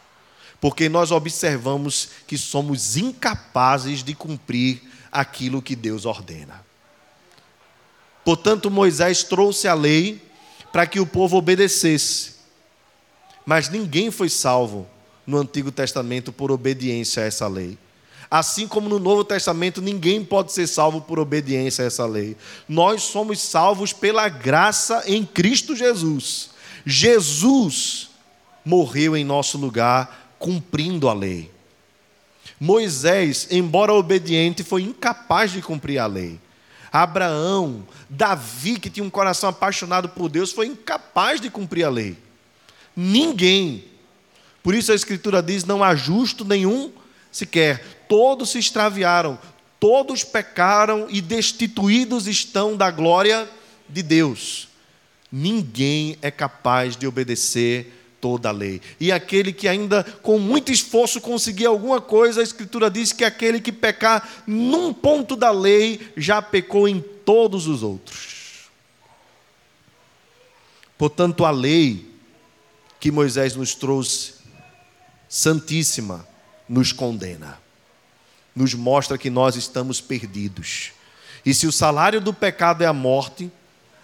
[0.60, 6.66] porque nós observamos que somos incapazes de cumprir aquilo que Deus ordena.
[8.26, 10.22] Portanto, Moisés trouxe a lei
[10.72, 12.36] para que o povo obedecesse,
[13.46, 14.88] mas ninguém foi salvo
[15.26, 17.78] no Antigo Testamento por obediência a essa lei.
[18.30, 22.36] Assim como no Novo Testamento, ninguém pode ser salvo por obediência a essa lei.
[22.68, 26.50] Nós somos salvos pela graça em Cristo Jesus.
[26.86, 28.10] Jesus
[28.66, 31.52] morreu em nosso lugar, cumprindo a lei.
[32.60, 36.40] Moisés, embora obediente, foi incapaz de cumprir a lei.
[36.92, 42.18] Abraão, Davi, que tinha um coração apaixonado por Deus, foi incapaz de cumprir a lei.
[42.96, 43.84] Ninguém.
[44.64, 46.92] Por isso a Escritura diz: não há justo nenhum
[47.32, 48.04] sequer.
[48.08, 49.38] Todos se extraviaram,
[49.80, 53.48] todos pecaram e destituídos estão da glória
[53.88, 54.70] de Deus.
[55.32, 58.82] Ninguém é capaz de obedecer toda a lei.
[59.00, 63.60] E aquele que ainda com muito esforço conseguir alguma coisa, a Escritura diz que aquele
[63.60, 68.70] que pecar num ponto da lei já pecou em todos os outros.
[70.98, 72.10] Portanto, a lei
[73.00, 74.34] que Moisés nos trouxe,
[75.30, 76.28] santíssima,
[76.68, 77.60] nos condena,
[78.56, 80.92] nos mostra que nós estamos perdidos.
[81.46, 83.52] E se o salário do pecado é a morte,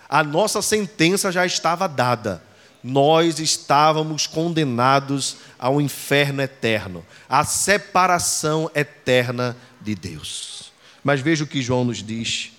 [0.08, 2.44] a nossa sentença já estava dada.
[2.84, 10.72] Nós estávamos condenados ao inferno eterno, à separação eterna de Deus.
[11.04, 12.52] Mas veja o que João nos diz.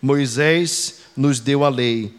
[0.00, 2.16] Moisés nos deu a lei.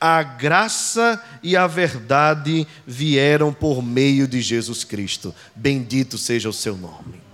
[0.00, 5.34] A graça e a verdade vieram por meio de Jesus Cristo.
[5.54, 7.27] Bendito seja o seu nome.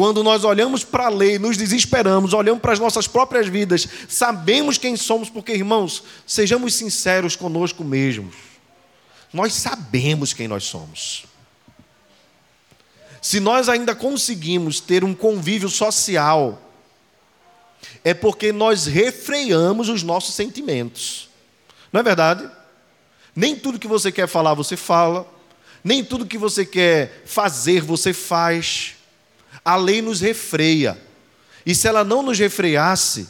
[0.00, 4.78] Quando nós olhamos para a lei, nos desesperamos, olhamos para as nossas próprias vidas, sabemos
[4.78, 8.34] quem somos, porque, irmãos, sejamos sinceros conosco mesmos.
[9.30, 11.26] Nós sabemos quem nós somos.
[13.20, 16.58] Se nós ainda conseguimos ter um convívio social,
[18.02, 21.28] é porque nós refreamos os nossos sentimentos.
[21.92, 22.50] Não é verdade?
[23.36, 25.30] Nem tudo que você quer falar, você fala.
[25.84, 28.94] Nem tudo que você quer fazer, você faz.
[29.70, 31.00] A lei nos refreia.
[31.64, 33.28] E se ela não nos refreasse,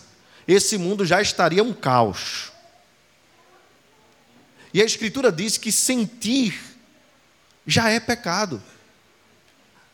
[0.48, 2.50] esse mundo já estaria um caos.
[4.72, 6.58] E a Escritura diz que sentir
[7.66, 8.62] já é pecado.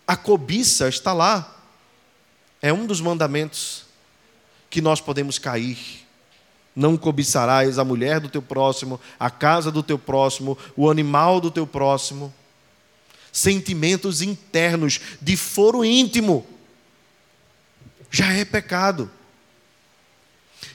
[0.06, 1.52] A cobiça está lá.
[2.62, 3.84] É um dos mandamentos
[4.70, 6.06] que nós podemos cair.
[6.76, 11.50] Não cobiçarás a mulher do teu próximo, a casa do teu próximo, o animal do
[11.50, 12.32] teu próximo.
[13.36, 16.46] Sentimentos internos de foro íntimo
[18.10, 19.10] já é pecado.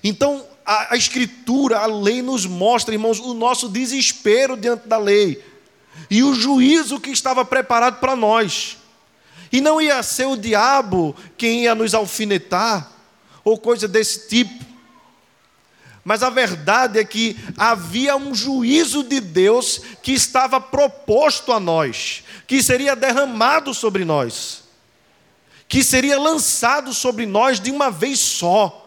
[0.03, 5.43] Então, a, a, Escritura, a lei nos mostra, irmãos, o nosso desespero diante da lei
[6.07, 8.77] e o juízo que estava preparado para nós.
[9.51, 12.91] E não ia ser o diabo quem ia nos alfinetar,
[13.43, 14.70] ou coisa desse tipo.
[16.03, 22.23] Mas a verdade é que havia um juízo de Deus que estava proposto a nós,
[22.47, 24.63] que seria derramado sobre nós,
[25.67, 28.77] que seria lançado sobre nós de uma vez só,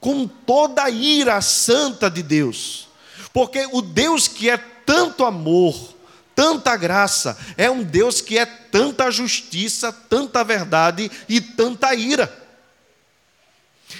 [0.00, 2.88] com toda a ira santa de Deus.
[3.32, 5.94] Porque o Deus que é tanto amor,
[6.34, 12.42] tanta graça, é um Deus que é tanta justiça, tanta verdade e tanta ira.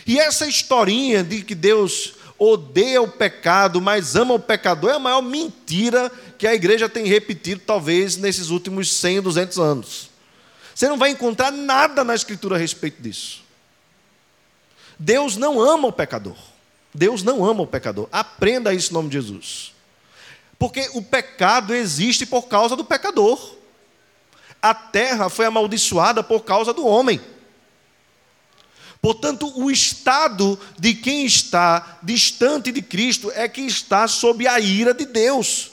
[0.07, 2.15] E essa historinha de que Deus
[2.53, 7.07] odeia o pecado, mas ama o pecador, é a maior mentira que a igreja tem
[7.07, 10.11] repetido, talvez, nesses últimos 100, 200 anos.
[10.75, 13.43] Você não vai encontrar nada na Escritura a respeito disso.
[14.99, 16.37] Deus não ama o pecador.
[16.93, 18.09] Deus não ama o pecador.
[18.11, 19.73] Aprenda isso em nome de Jesus.
[20.59, 23.57] Porque o pecado existe por causa do pecador.
[24.63, 27.21] A terra foi amaldiçoada por causa do homem.
[29.05, 34.95] Portanto, o estado de quem está distante de Cristo é que está sob a ira
[34.95, 35.73] de Deus.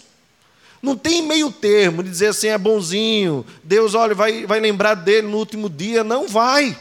[0.81, 5.29] Não tem meio termo de dizer assim, é bonzinho, Deus, olha, vai, vai lembrar dele
[5.29, 6.03] no último dia.
[6.03, 6.77] Não vai.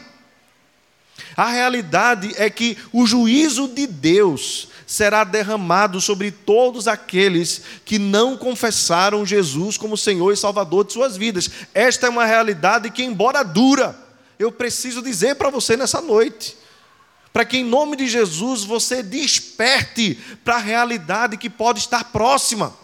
[1.37, 8.35] A realidade é que o juízo de Deus será derramado sobre todos aqueles que não
[8.35, 11.49] confessaram Jesus como Senhor e Salvador de suas vidas.
[11.73, 14.10] Esta é uma realidade que, embora dura,
[14.41, 16.57] eu preciso dizer para você nessa noite.
[17.31, 22.75] Para que, em nome de Jesus, você desperte para a realidade que pode estar próxima.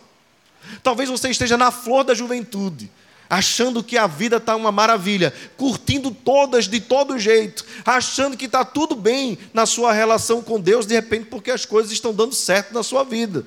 [0.82, 2.90] Talvez você esteja na flor da juventude,
[3.30, 8.64] achando que a vida está uma maravilha, curtindo todas de todo jeito, achando que está
[8.64, 12.74] tudo bem na sua relação com Deus, de repente, porque as coisas estão dando certo
[12.74, 13.46] na sua vida.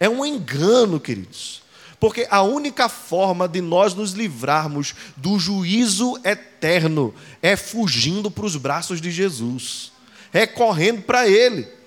[0.00, 1.62] É um engano, queridos.
[2.00, 8.56] Porque a única forma de nós nos livrarmos do juízo eterno é fugindo para os
[8.56, 9.90] braços de Jesus,
[10.32, 11.78] é correndo para Ele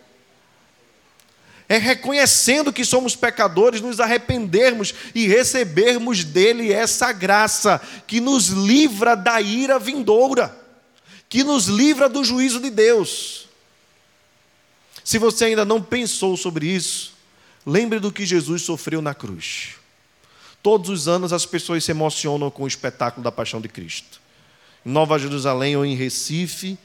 [1.72, 9.16] é reconhecendo que somos pecadores, nos arrependermos e recebermos dele essa graça que nos livra
[9.16, 10.54] da ira vindoura,
[11.30, 13.48] que nos livra do juízo de Deus.
[15.02, 17.14] Se você ainda não pensou sobre isso,
[17.66, 19.76] lembre do que Jesus sofreu na cruz.
[20.62, 24.22] Todos os anos as pessoas se emocionam com o espetáculo da paixão de Cristo.
[24.86, 26.78] Em Nova Jerusalém ou em Recife,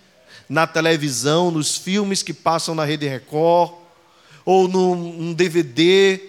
[0.48, 3.72] na televisão, nos filmes que passam na Rede Record,
[4.44, 6.20] ou num DVD,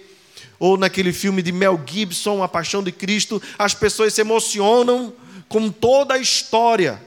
[0.59, 5.13] ou naquele filme de Mel Gibson, A Paixão de Cristo, as pessoas se emocionam
[5.47, 7.01] com toda a história,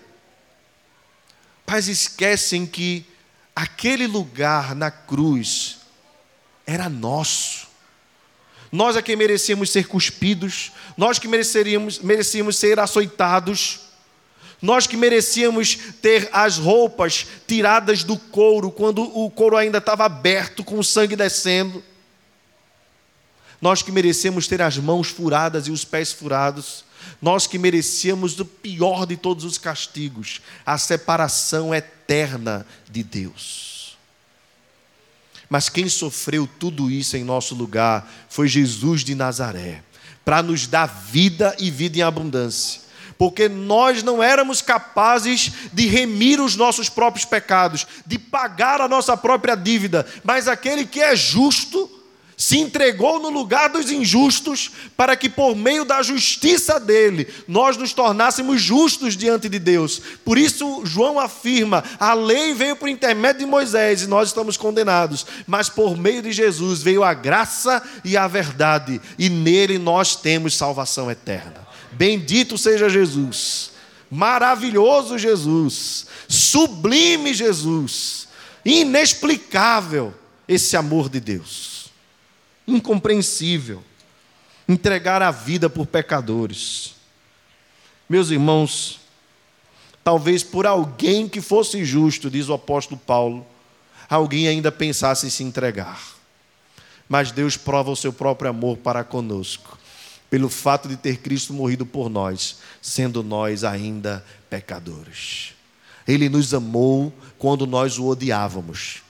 [1.66, 3.04] mas esquecem que
[3.54, 5.78] aquele lugar na cruz
[6.66, 7.69] era nosso.
[8.70, 13.80] Nós é que merecíamos ser cuspidos, nós que mereceríamos, merecíamos ser açoitados,
[14.62, 20.62] nós que merecíamos ter as roupas tiradas do couro, quando o couro ainda estava aberto,
[20.62, 21.82] com o sangue descendo.
[23.60, 26.84] Nós que merecemos ter as mãos furadas e os pés furados.
[27.20, 33.69] Nós que merecíamos o pior de todos os castigos, a separação eterna de Deus.
[35.50, 39.82] Mas quem sofreu tudo isso em nosso lugar foi Jesus de Nazaré,
[40.24, 42.82] para nos dar vida e vida em abundância.
[43.18, 49.16] Porque nós não éramos capazes de remir os nossos próprios pecados, de pagar a nossa
[49.16, 51.99] própria dívida, mas aquele que é justo
[52.40, 57.92] se entregou no lugar dos injustos, para que por meio da justiça dele nós nos
[57.92, 60.00] tornássemos justos diante de Deus.
[60.24, 65.26] Por isso, João afirma: a lei veio por intermédio de Moisés e nós estamos condenados,
[65.46, 70.56] mas por meio de Jesus veio a graça e a verdade, e nele nós temos
[70.56, 71.68] salvação eterna.
[71.92, 73.72] Bendito seja Jesus,
[74.10, 78.28] maravilhoso Jesus, sublime Jesus,
[78.64, 80.14] inexplicável
[80.48, 81.69] esse amor de Deus,
[82.70, 83.82] incompreensível,
[84.68, 86.94] entregar a vida por pecadores.
[88.08, 89.00] Meus irmãos,
[90.02, 93.46] talvez por alguém que fosse justo, diz o apóstolo Paulo,
[94.08, 96.00] alguém ainda pensasse em se entregar.
[97.08, 99.80] Mas Deus prova o seu próprio amor para conosco
[100.30, 105.54] pelo fato de ter Cristo morrido por nós, sendo nós ainda pecadores.
[106.06, 109.02] Ele nos amou quando nós o odiávamos.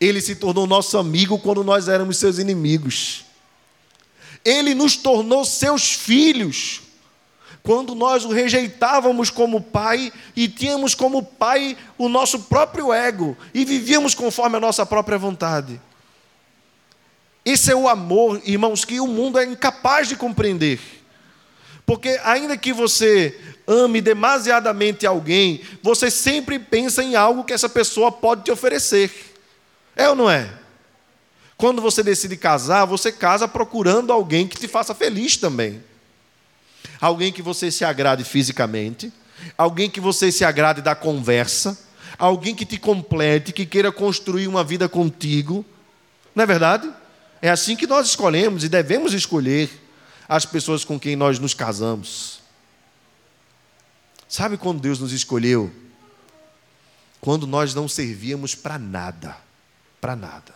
[0.00, 3.24] Ele se tornou nosso amigo quando nós éramos seus inimigos.
[4.44, 6.82] Ele nos tornou seus filhos
[7.62, 13.64] quando nós o rejeitávamos como pai e tínhamos como pai o nosso próprio ego e
[13.64, 15.80] vivíamos conforme a nossa própria vontade.
[17.44, 20.80] Esse é o amor, irmãos, que o mundo é incapaz de compreender.
[21.84, 28.10] Porque, ainda que você ame demasiadamente alguém, você sempre pensa em algo que essa pessoa
[28.10, 29.35] pode te oferecer.
[29.96, 30.52] É ou não é?
[31.56, 35.82] Quando você decide casar, você casa procurando alguém que te faça feliz também.
[37.00, 39.10] Alguém que você se agrade fisicamente,
[39.56, 41.78] alguém que você se agrade da conversa,
[42.18, 45.64] alguém que te complete, que queira construir uma vida contigo.
[46.34, 46.92] Não é verdade?
[47.40, 49.70] É assim que nós escolhemos e devemos escolher
[50.28, 52.40] as pessoas com quem nós nos casamos.
[54.28, 55.72] Sabe quando Deus nos escolheu?
[57.20, 59.36] Quando nós não servíamos para nada,
[60.06, 60.54] para nada.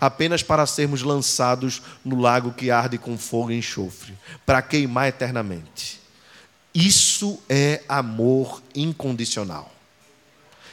[0.00, 6.00] Apenas para sermos lançados no lago que arde com fogo e enxofre, para queimar eternamente.
[6.74, 9.72] Isso é amor incondicional.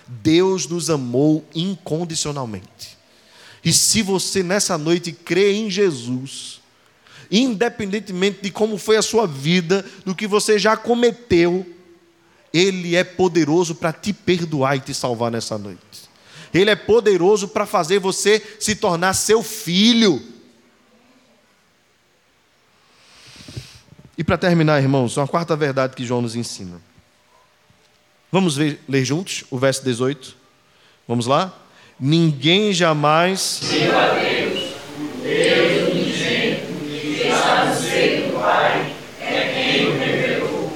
[0.07, 2.97] Deus nos amou incondicionalmente.
[3.63, 6.59] E se você nessa noite crê em Jesus,
[7.29, 11.63] independentemente de como foi a sua vida, do que você já cometeu,
[12.51, 16.06] Ele é poderoso para te perdoar e te salvar nessa noite.
[16.53, 20.21] Ele é poderoso para fazer você se tornar seu filho.
[24.17, 26.81] E para terminar, irmãos, uma quarta verdade que João nos ensina.
[28.31, 30.35] Vamos ver, ler juntos o verso 18?
[31.07, 31.55] Vamos lá?
[31.99, 33.61] Ninguém jamais.
[33.69, 34.73] Deu a Deus,
[35.21, 40.73] Deus unigênito, que está no seio do Pai, é quem o revelou.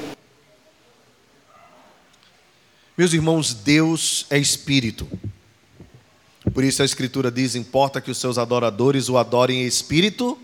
[2.97, 5.07] Meus irmãos, Deus é Espírito.
[6.53, 10.39] Por isso a Escritura diz: importa que os seus adoradores o adorem em espírito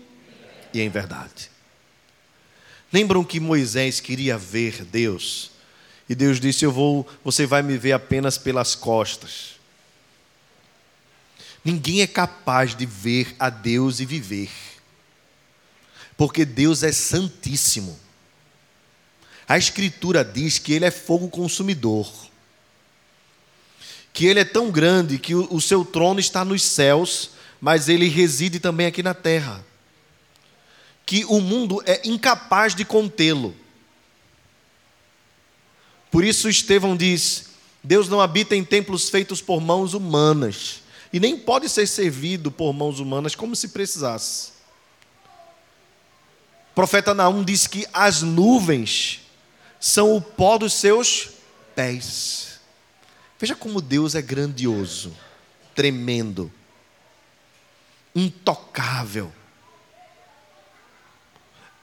[0.72, 1.50] e em verdade.
[2.92, 5.50] Lembram que Moisés queria ver Deus?
[6.08, 9.58] E Deus disse: Eu vou, você vai me ver apenas pelas costas.
[11.64, 14.50] Ninguém é capaz de ver a Deus e viver.
[16.16, 17.98] Porque Deus é santíssimo.
[19.46, 22.10] A Escritura diz que Ele é fogo consumidor.
[24.18, 28.08] Que Ele é tão grande que o, o seu trono está nos céus, mas Ele
[28.08, 29.64] reside também aqui na terra.
[31.06, 33.54] Que o mundo é incapaz de contê-lo.
[36.10, 37.50] Por isso Estevão diz:
[37.80, 42.72] Deus não habita em templos feitos por mãos humanas e nem pode ser servido por
[42.72, 44.48] mãos humanas como se precisasse.
[46.72, 49.20] O profeta Naum diz que as nuvens
[49.78, 51.28] são o pó dos seus
[51.76, 52.57] pés.
[53.38, 55.14] Veja como Deus é grandioso,
[55.74, 56.52] tremendo,
[58.14, 59.32] intocável.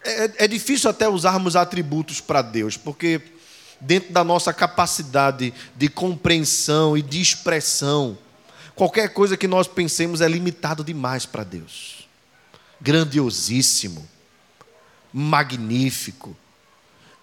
[0.04, 3.22] É, é difícil até usarmos atributos para Deus, porque
[3.80, 8.18] dentro da nossa capacidade de compreensão e de expressão,
[8.76, 12.08] Qualquer coisa que nós pensemos é limitado demais para Deus.
[12.82, 14.06] Grandiosíssimo,
[15.14, 16.36] magnífico,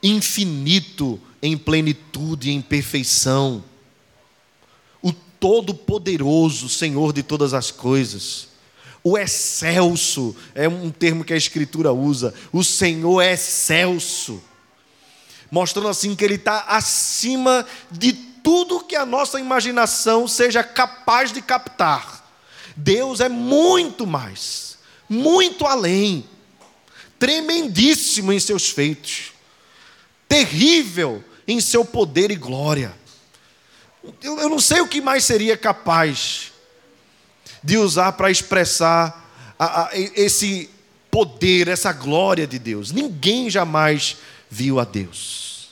[0.02, 3.62] infinito em plenitude e em perfeição.
[5.42, 8.46] Todo-Poderoso, Senhor de todas as coisas.
[9.02, 12.32] O excelso é um termo que a Escritura usa.
[12.52, 14.40] O Senhor é excelso.
[15.50, 21.42] Mostrando assim que Ele está acima de tudo que a nossa imaginação seja capaz de
[21.42, 22.24] captar.
[22.76, 24.78] Deus é muito mais,
[25.08, 26.24] muito além,
[27.18, 29.32] tremendíssimo em seus feitos,
[30.28, 33.01] terrível em seu poder e glória.
[34.22, 36.52] Eu, eu não sei o que mais seria capaz
[37.62, 40.68] de usar para expressar a, a, esse
[41.10, 42.90] poder, essa glória de Deus.
[42.90, 44.16] Ninguém jamais
[44.50, 45.70] viu a Deus.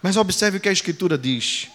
[0.00, 1.68] Mas observe o que a Escritura diz: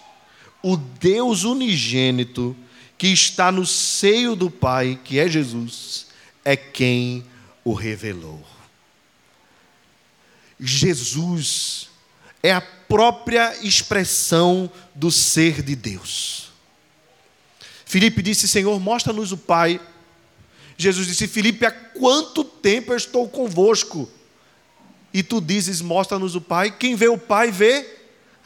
[0.62, 2.56] o Deus unigênito
[2.98, 6.08] que está no seio do Pai, que é Jesus,
[6.44, 7.26] é quem
[7.64, 8.44] o revelou.
[10.60, 11.87] Jesus
[12.48, 16.50] é a própria expressão do ser de Deus.
[17.86, 19.82] Filipe disse: Senhor, mostra-nos o Pai.
[20.78, 24.10] Jesus disse: Filipe, há quanto tempo eu estou convosco?
[25.14, 26.72] E tu dizes: Mostra-nos o Pai.
[26.72, 27.86] Quem vê o Pai vê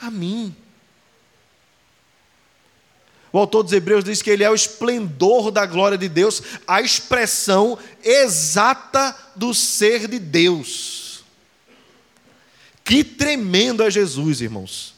[0.01, 0.55] a mim.
[3.31, 6.81] O autor dos Hebreus diz que ele é o esplendor da glória de Deus, a
[6.81, 11.10] expressão exata do ser de Deus.
[12.91, 14.93] Que tremendo é Jesus, irmãos.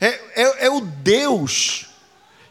[0.00, 1.84] É, é, é o Deus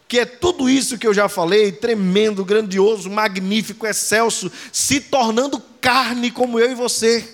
[0.06, 6.30] que é tudo isso que eu já falei, tremendo, grandioso, magnífico, excelso, se tornando carne
[6.30, 7.28] como eu e você,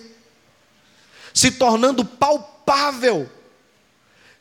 [1.31, 3.29] se tornando palpável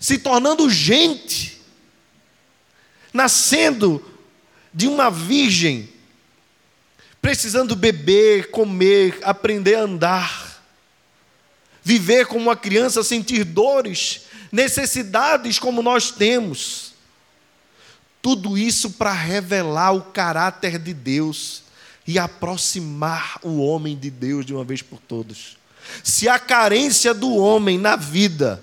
[0.02, 1.60] se tornando gente,
[3.14, 4.04] nascendo
[4.74, 5.88] de uma virgem,
[7.20, 10.41] precisando beber, comer, aprender a andar,
[11.82, 16.92] viver como uma criança, sentir dores, necessidades como nós temos.
[18.20, 21.62] Tudo isso para revelar o caráter de Deus
[22.06, 25.56] e aproximar o homem de Deus de uma vez por todas.
[26.04, 28.62] Se a carência do homem na vida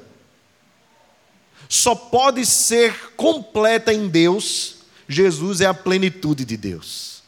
[1.67, 7.21] só pode ser completa em Deus, Jesus é a plenitude de Deus.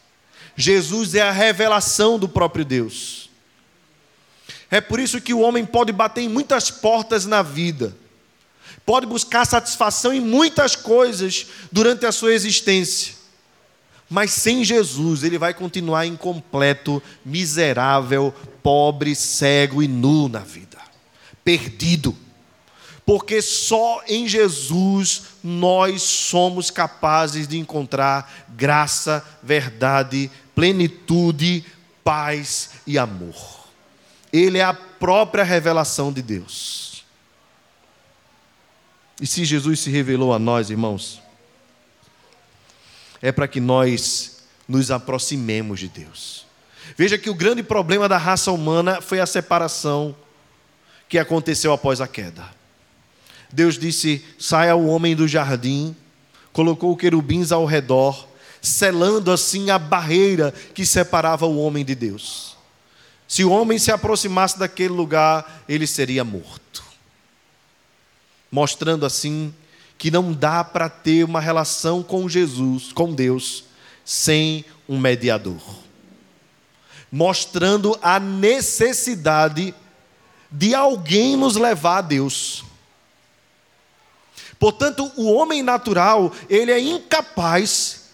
[0.56, 3.21] Jesus é a revelação do próprio Deus.
[4.72, 7.94] É por isso que o homem pode bater em muitas portas na vida,
[8.86, 13.14] pode buscar satisfação em muitas coisas durante a sua existência,
[14.10, 20.78] mas sem Jesus ele vai continuar incompleto, miserável, pobre, cego e nu na vida,
[21.44, 22.16] perdido
[23.06, 31.66] porque só em Jesus nós somos capazes de encontrar graça, verdade, plenitude,
[32.04, 33.61] paz e amor.
[34.32, 37.04] Ele é a própria revelação de Deus.
[39.20, 41.22] E se Jesus se revelou a nós, irmãos,
[43.22, 46.46] é para que nós nos aproximemos de Deus.
[46.98, 50.16] Veja que o grande problema da raça humana foi a separação
[51.08, 52.44] que aconteceu após a queda.
[53.52, 55.96] Deus disse: saia o homem do jardim,
[56.52, 58.28] colocou querubins ao redor,
[58.62, 62.51] selando assim a barreira que separava o homem de Deus.
[63.32, 66.84] Se o homem se aproximasse daquele lugar, ele seria morto.
[68.52, 69.56] Mostrando assim
[69.98, 73.64] que não dá para ter uma relação com Jesus, com Deus,
[74.04, 75.62] sem um mediador.
[77.10, 79.74] Mostrando a necessidade
[80.52, 82.66] de alguém nos levar a Deus.
[84.60, 88.10] Portanto, o homem natural, ele é incapaz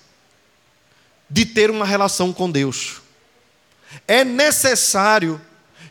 [1.27, 3.06] de ter uma relação com Deus.
[4.07, 5.39] É necessário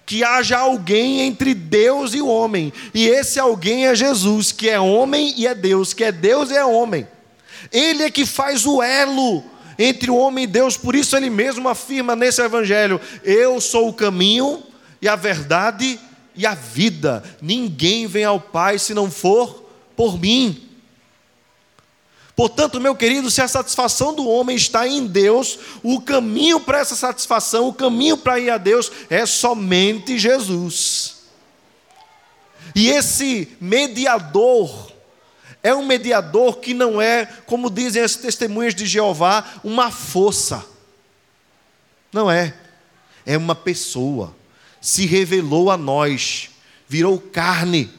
[0.05, 4.79] que haja alguém entre Deus e o homem, e esse alguém é Jesus, que é
[4.79, 7.07] homem e é Deus, que é Deus e é homem.
[7.73, 9.43] Ele é que faz o elo
[9.79, 13.93] entre o homem e Deus, por isso ele mesmo afirma nesse evangelho: Eu sou o
[13.93, 14.63] caminho
[15.03, 15.99] e a verdade
[16.37, 17.23] e a vida.
[17.43, 19.65] Ninguém vem ao Pai se não for
[19.97, 20.66] por mim.
[22.37, 26.95] Portanto, meu querido, se a satisfação do homem está em Deus, o caminho para essa
[26.95, 31.17] satisfação, o caminho para ir a Deus é somente Jesus.
[32.75, 34.93] E esse mediador
[35.63, 40.63] é um mediador que não é, como dizem as testemunhas de Jeová, uma força.
[42.13, 42.55] Não é.
[43.25, 44.37] É uma pessoa.
[44.79, 46.51] Se revelou a nós,
[46.87, 47.91] virou carne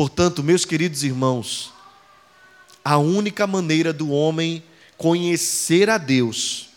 [0.00, 1.74] Portanto, meus queridos irmãos,
[2.82, 4.62] a única maneira do homem
[4.96, 6.70] conhecer a Deus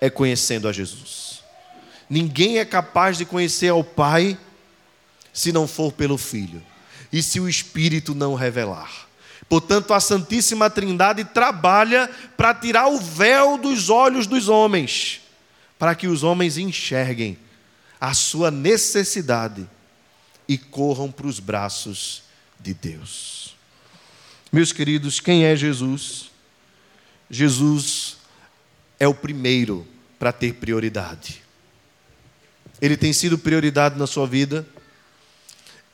[0.00, 1.42] é conhecendo a Jesus.
[2.08, 4.38] Ninguém é capaz de conhecer ao Pai
[5.30, 6.62] se não for pelo Filho
[7.12, 8.90] e se o Espírito não revelar.
[9.46, 15.20] Portanto, a Santíssima Trindade trabalha para tirar o véu dos olhos dos homens,
[15.78, 17.36] para que os homens enxerguem
[18.00, 19.68] a sua necessidade
[20.48, 22.22] e corram para os braços
[22.58, 23.54] de Deus.
[24.52, 26.30] Meus queridos, quem é Jesus?
[27.30, 28.18] Jesus
[29.00, 29.86] é o primeiro
[30.18, 31.42] para ter prioridade.
[32.80, 34.66] Ele tem sido prioridade na sua vida,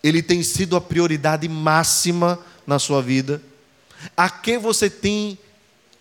[0.02, 3.42] ele tem sido a prioridade máxima na sua vida.
[4.16, 5.38] A quem você tem,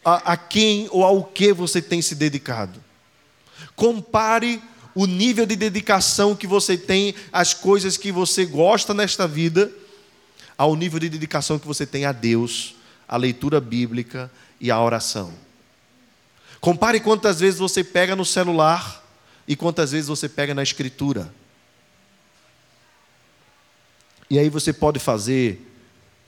[0.03, 2.83] a, a quem ou ao que você tem se dedicado?
[3.75, 4.61] Compare
[4.97, 9.71] o nível de dedicação que você tem às coisas que você gosta nesta vida,
[10.57, 12.73] ao nível de dedicação que você tem a Deus,
[13.07, 15.31] a leitura bíblica e a oração.
[16.59, 19.05] Compare quantas vezes você pega no celular
[19.47, 21.31] e quantas vezes você pega na escritura.
[24.31, 25.61] E aí você pode fazer,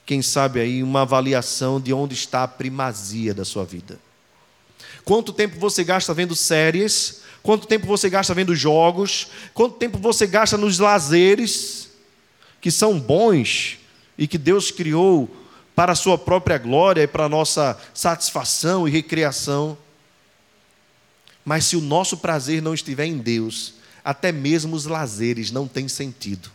[0.06, 3.98] quem sabe aí, uma avaliação de onde está a primazia da sua vida.
[5.04, 9.28] Quanto tempo você gasta vendo séries Quanto tempo você gasta vendo jogos?
[9.54, 11.90] Quanto tempo você gasta nos lazeres,
[12.60, 13.78] que são bons
[14.18, 15.28] e que Deus criou
[15.74, 19.76] para a sua própria glória e para a nossa satisfação e recreação?
[21.44, 23.74] Mas se o nosso prazer não estiver em Deus,
[24.04, 26.50] até mesmo os lazeres não têm sentido.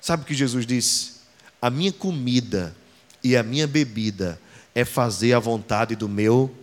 [0.00, 1.18] Sabe o que Jesus disse?
[1.60, 2.76] A minha comida
[3.22, 4.40] e a minha bebida
[4.74, 6.54] é fazer a vontade do meu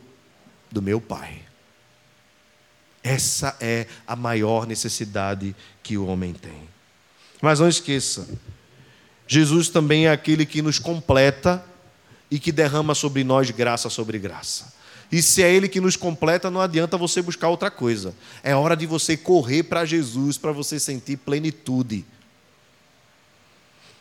[0.71, 1.41] do meu Pai.
[3.05, 6.67] Essa é a maior necessidade que o homem tem.
[7.39, 8.27] Mas não esqueça,
[9.27, 11.63] Jesus também é aquele que nos completa
[12.31, 14.73] e que derrama sobre nós graça sobre graça.
[15.11, 18.15] E se é Ele que nos completa, não adianta você buscar outra coisa.
[18.41, 22.03] É hora de você correr para Jesus para você sentir plenitude.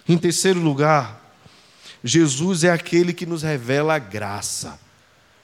[0.09, 1.37] Em terceiro lugar,
[2.03, 4.83] Jesus é aquele que nos revela graça.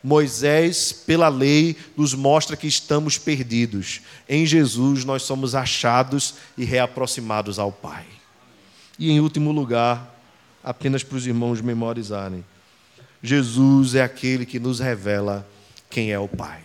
[0.03, 4.01] Moisés, pela lei, nos mostra que estamos perdidos.
[4.29, 8.07] Em Jesus, nós somos achados e reaproximados ao Pai.
[8.99, 10.19] E, em último lugar,
[10.65, 12.45] apenas para os irmãos memorizarem:
[13.23, 15.47] Jesus é aquele que nos revela
[15.91, 16.63] quem é o Pai.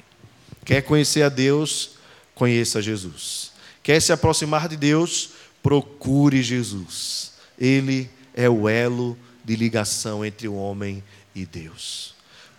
[0.63, 1.91] Quer conhecer a Deus?
[2.33, 3.51] Conheça Jesus.
[3.83, 5.31] Quer se aproximar de Deus?
[5.61, 7.33] Procure Jesus.
[7.59, 11.03] Ele é o elo de ligação entre o homem
[11.35, 12.14] e Deus.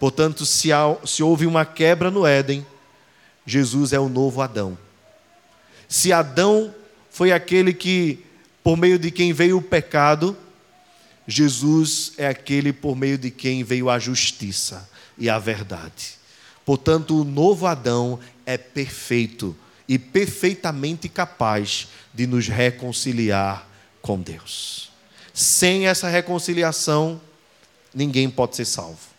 [0.07, 2.65] Portanto, se, há, se houve uma quebra no Éden,
[3.45, 4.79] Jesus é o novo Adão.
[5.89, 6.73] Se Adão
[7.11, 8.25] foi aquele que,
[8.63, 10.37] por meio de quem veio o pecado,
[11.27, 14.89] Jesus é aquele por meio de quem veio a justiça
[15.19, 16.15] e a verdade.
[16.65, 19.57] Portanto, o novo Adão é perfeito
[19.89, 23.69] e perfeitamente capaz de nos reconciliar
[24.01, 24.89] com Deus.
[25.35, 27.21] Sem essa reconciliação,
[27.93, 29.16] ninguém pode ser salvo.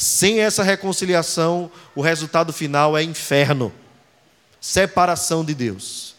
[0.00, 3.70] Sem essa reconciliação, o resultado final é inferno,
[4.58, 6.14] separação de Deus.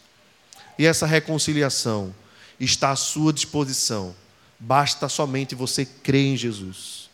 [0.78, 2.14] E essa reconciliação
[2.60, 4.14] está à sua disposição.
[4.56, 7.10] Basta somente você crer em Jesus,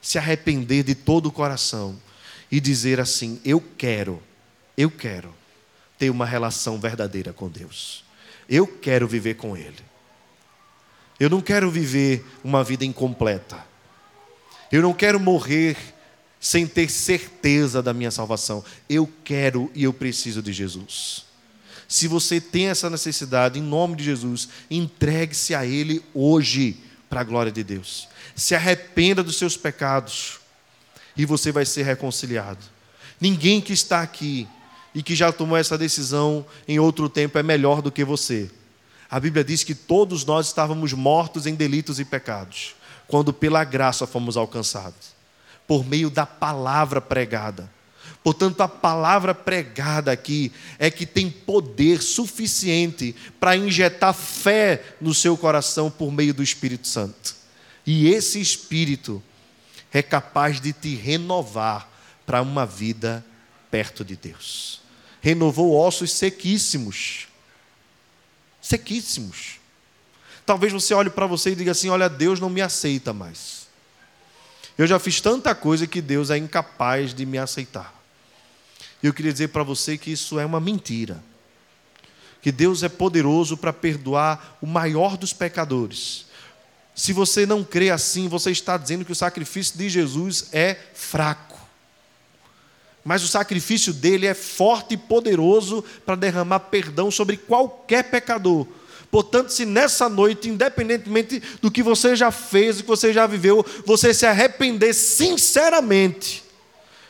[0.00, 2.00] se arrepender de todo o coração
[2.52, 4.22] e dizer assim: Eu quero,
[4.78, 5.34] eu quero
[5.98, 8.04] ter uma relação verdadeira com Deus.
[8.48, 9.82] Eu quero viver com Ele.
[11.18, 13.58] Eu não quero viver uma vida incompleta.
[14.70, 15.76] Eu não quero morrer
[16.42, 18.64] sem ter certeza da minha salvação.
[18.88, 21.24] Eu quero e eu preciso de Jesus.
[21.86, 26.78] Se você tem essa necessidade, em nome de Jesus, entregue-se a Ele hoje,
[27.08, 28.08] para a glória de Deus.
[28.34, 30.40] Se arrependa dos seus pecados
[31.16, 32.64] e você vai ser reconciliado.
[33.20, 34.48] Ninguém que está aqui
[34.92, 38.50] e que já tomou essa decisão em outro tempo é melhor do que você.
[39.08, 42.74] A Bíblia diz que todos nós estávamos mortos em delitos e pecados,
[43.06, 45.11] quando pela graça fomos alcançados,
[45.72, 47.72] por meio da palavra pregada.
[48.22, 55.34] Portanto, a palavra pregada aqui é que tem poder suficiente para injetar fé no seu
[55.34, 57.34] coração por meio do Espírito Santo.
[57.86, 59.22] E esse Espírito
[59.90, 61.88] é capaz de te renovar
[62.26, 63.24] para uma vida
[63.70, 64.82] perto de Deus.
[65.22, 67.28] Renovou ossos sequíssimos.
[68.60, 69.58] Sequíssimos.
[70.44, 73.61] Talvez você olhe para você e diga assim: Olha, Deus não me aceita mais.
[74.82, 77.94] Eu já fiz tanta coisa que Deus é incapaz de me aceitar.
[79.00, 81.22] E eu queria dizer para você que isso é uma mentira.
[82.40, 86.26] Que Deus é poderoso para perdoar o maior dos pecadores.
[86.96, 91.60] Se você não crê assim, você está dizendo que o sacrifício de Jesus é fraco.
[93.04, 98.66] Mas o sacrifício dele é forte e poderoso para derramar perdão sobre qualquer pecador.
[99.12, 103.62] Portanto, se nessa noite, independentemente do que você já fez, do que você já viveu,
[103.84, 106.42] você se arrepender sinceramente,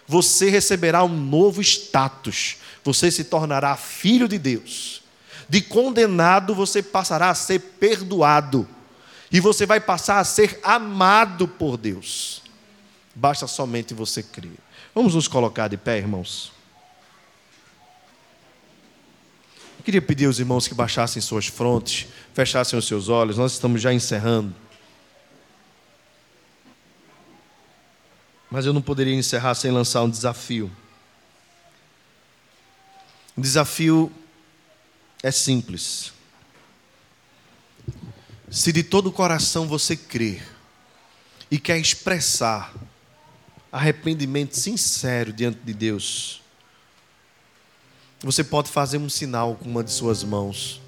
[0.04, 2.56] você receberá um novo status.
[2.82, 5.04] Você se tornará filho de Deus.
[5.48, 8.68] De condenado, você passará a ser perdoado.
[9.30, 12.42] E você vai passar a ser amado por Deus.
[13.14, 14.58] Basta somente você crer.
[14.92, 16.50] Vamos nos colocar de pé, irmãos.
[19.82, 23.36] Eu queria pedir aos irmãos que baixassem suas frontes, fechassem os seus olhos.
[23.36, 24.54] Nós estamos já encerrando.
[28.48, 30.70] Mas eu não poderia encerrar sem lançar um desafio.
[33.36, 34.12] O desafio
[35.20, 36.12] é simples.
[38.48, 40.46] Se de todo o coração você crer
[41.50, 42.72] e quer expressar
[43.72, 46.41] arrependimento sincero diante de Deus,
[48.22, 50.80] você pode fazer um sinal com uma de suas mãos,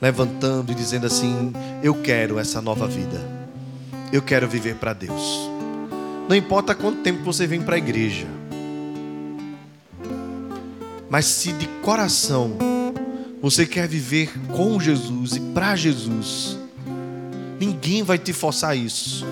[0.00, 1.52] levantando e dizendo assim:
[1.82, 3.20] Eu quero essa nova vida,
[4.12, 5.50] eu quero viver para Deus.
[6.28, 8.26] Não importa quanto tempo você vem para a igreja.
[11.08, 12.56] Mas se de coração
[13.40, 16.58] você quer viver com Jesus e para Jesus,
[17.60, 19.24] ninguém vai te forçar isso.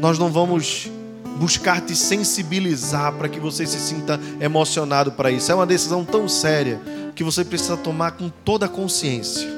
[0.00, 0.90] Nós não vamos
[1.38, 5.50] buscar te sensibilizar para que você se sinta emocionado para isso.
[5.50, 6.80] É uma decisão tão séria
[7.14, 9.48] que você precisa tomar com toda a consciência.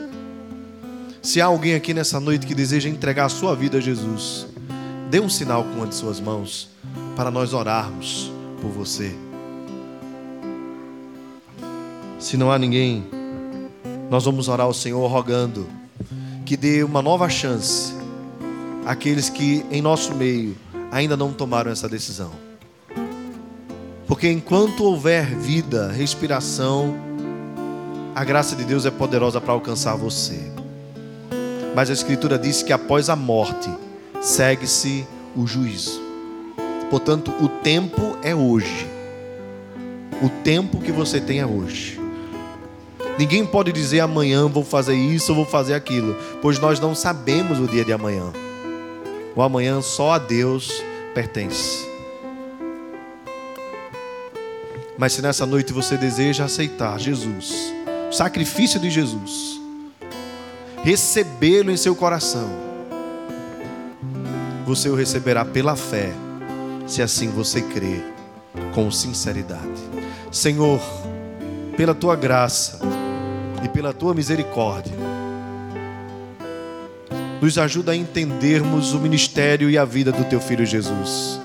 [1.22, 4.46] Se há alguém aqui nessa noite que deseja entregar a sua vida a Jesus,
[5.08, 6.68] dê um sinal com uma de suas mãos
[7.14, 9.14] para nós orarmos por você.
[12.18, 13.04] Se não há ninguém,
[14.10, 15.68] nós vamos orar ao Senhor rogando
[16.44, 17.94] que dê uma nova chance
[18.84, 20.56] àqueles que em nosso meio
[20.92, 22.30] ainda não tomaram essa decisão.
[24.06, 26.94] Porque enquanto houver vida, respiração,
[28.14, 30.38] a graça de Deus é poderosa para alcançar você.
[31.74, 33.70] Mas a Escritura diz que após a morte,
[34.20, 35.98] segue-se o juízo.
[36.90, 38.86] Portanto, o tempo é hoje.
[40.22, 41.98] O tempo que você tem é hoje.
[43.18, 47.58] Ninguém pode dizer amanhã vou fazer isso ou vou fazer aquilo, pois nós não sabemos
[47.58, 48.30] o dia de amanhã.
[49.34, 50.82] O amanhã só a Deus
[51.14, 51.90] pertence.
[54.98, 57.72] Mas se nessa noite você deseja aceitar Jesus,
[58.08, 59.60] o sacrifício de Jesus,
[60.84, 62.48] recebê-lo em seu coração,
[64.66, 66.12] você o receberá pela fé,
[66.86, 68.04] se assim você crer
[68.74, 69.82] com sinceridade.
[70.30, 70.80] Senhor,
[71.76, 72.78] pela tua graça
[73.64, 74.94] e pela tua misericórdia,
[77.42, 81.40] nos ajuda a entendermos o ministério e a vida do teu filho Jesus,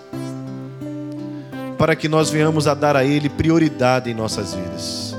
[1.75, 5.15] para que nós venhamos a dar a ele prioridade em nossas vidas.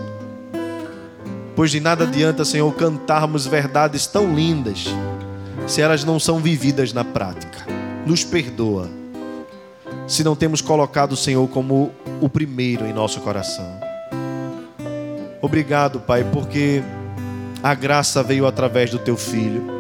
[1.56, 4.86] Pois de nada adianta, Senhor, cantarmos verdades tão lindas
[5.66, 7.66] se elas não são vividas na prática
[8.06, 8.88] nos perdoa
[10.06, 13.66] se não temos colocado o Senhor como o primeiro em nosso coração.
[15.42, 16.82] Obrigado, Pai, porque
[17.62, 19.77] A graça veio através do teu filho.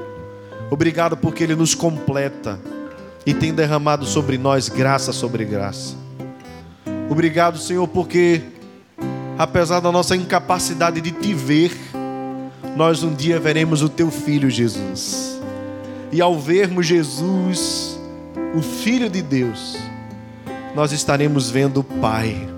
[0.70, 2.58] Obrigado porque ele nos completa
[3.24, 5.96] e tem derramado sobre nós graça sobre graça.
[7.10, 8.42] Obrigado, Senhor, porque
[9.38, 11.72] apesar da nossa incapacidade de te ver,
[12.76, 15.40] nós um dia veremos o teu filho Jesus.
[16.12, 17.98] E ao vermos Jesus,
[18.54, 19.76] o Filho de Deus,
[20.74, 22.48] nós estaremos vendo o Pai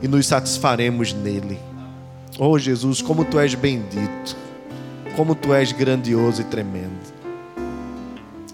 [0.00, 1.58] e nos satisfaremos nele.
[2.38, 4.36] Oh Jesus, como tu és bendito,
[5.16, 7.11] como tu és grandioso e tremendo.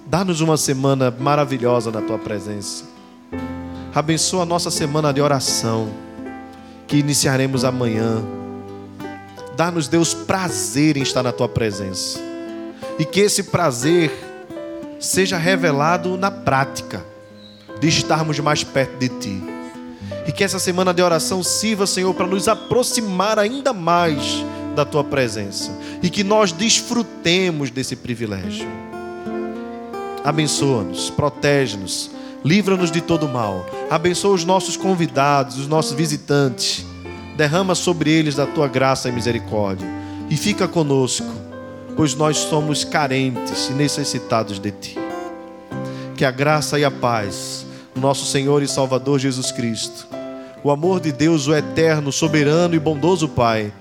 [0.08, 2.84] Dá-nos uma semana maravilhosa na tua presença.
[3.94, 5.90] Abençoa a nossa semana de oração,
[6.86, 8.24] que iniciaremos amanhã.
[9.54, 12.18] Dá-nos, Deus, prazer em estar na tua presença.
[12.98, 14.10] E que esse prazer
[14.98, 17.04] seja revelado na prática,
[17.78, 19.42] de estarmos mais perto de ti.
[20.26, 24.42] E que essa semana de oração sirva, Senhor, para nos aproximar ainda mais
[24.74, 25.70] da tua presença.
[26.02, 28.87] E que nós desfrutemos desse privilégio.
[30.24, 32.10] Abençoa-nos, protege-nos,
[32.44, 33.66] livra-nos de todo mal.
[33.90, 36.84] Abençoa os nossos convidados, os nossos visitantes.
[37.36, 39.86] Derrama sobre eles da tua graça e misericórdia.
[40.28, 41.48] E fica conosco
[41.98, 44.96] pois nós somos carentes e necessitados de Ti.
[46.16, 47.66] Que a graça e a paz,
[47.96, 50.06] nosso Senhor e Salvador Jesus Cristo,
[50.62, 53.72] o amor de Deus, o eterno, soberano e bondoso Pai,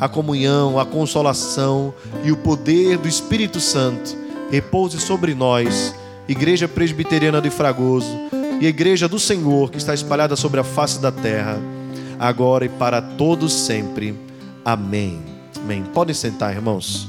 [0.00, 1.94] a comunhão, a consolação
[2.24, 4.16] e o poder do Espírito Santo
[4.50, 5.94] repouse sobre nós,
[6.28, 8.08] Igreja Presbiteriana de Fragoso
[8.60, 11.58] e Igreja do Senhor que está espalhada sobre a face da terra,
[12.18, 14.14] agora e para todos sempre.
[14.64, 15.20] Amém.
[15.56, 15.82] Amém.
[15.92, 17.08] Podem sentar, irmãos.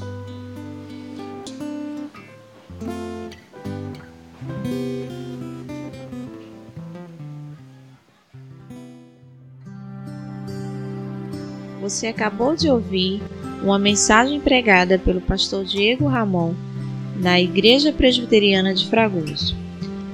[11.80, 13.22] Você acabou de ouvir
[13.62, 16.52] uma mensagem pregada pelo pastor Diego Ramon
[17.20, 19.56] na Igreja Presbiteriana de Fragoso.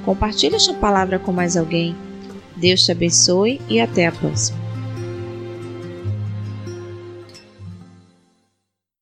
[0.04, 1.94] Compartilhe esta palavra com mais alguém.
[2.56, 4.61] Deus te abençoe e até a próxima.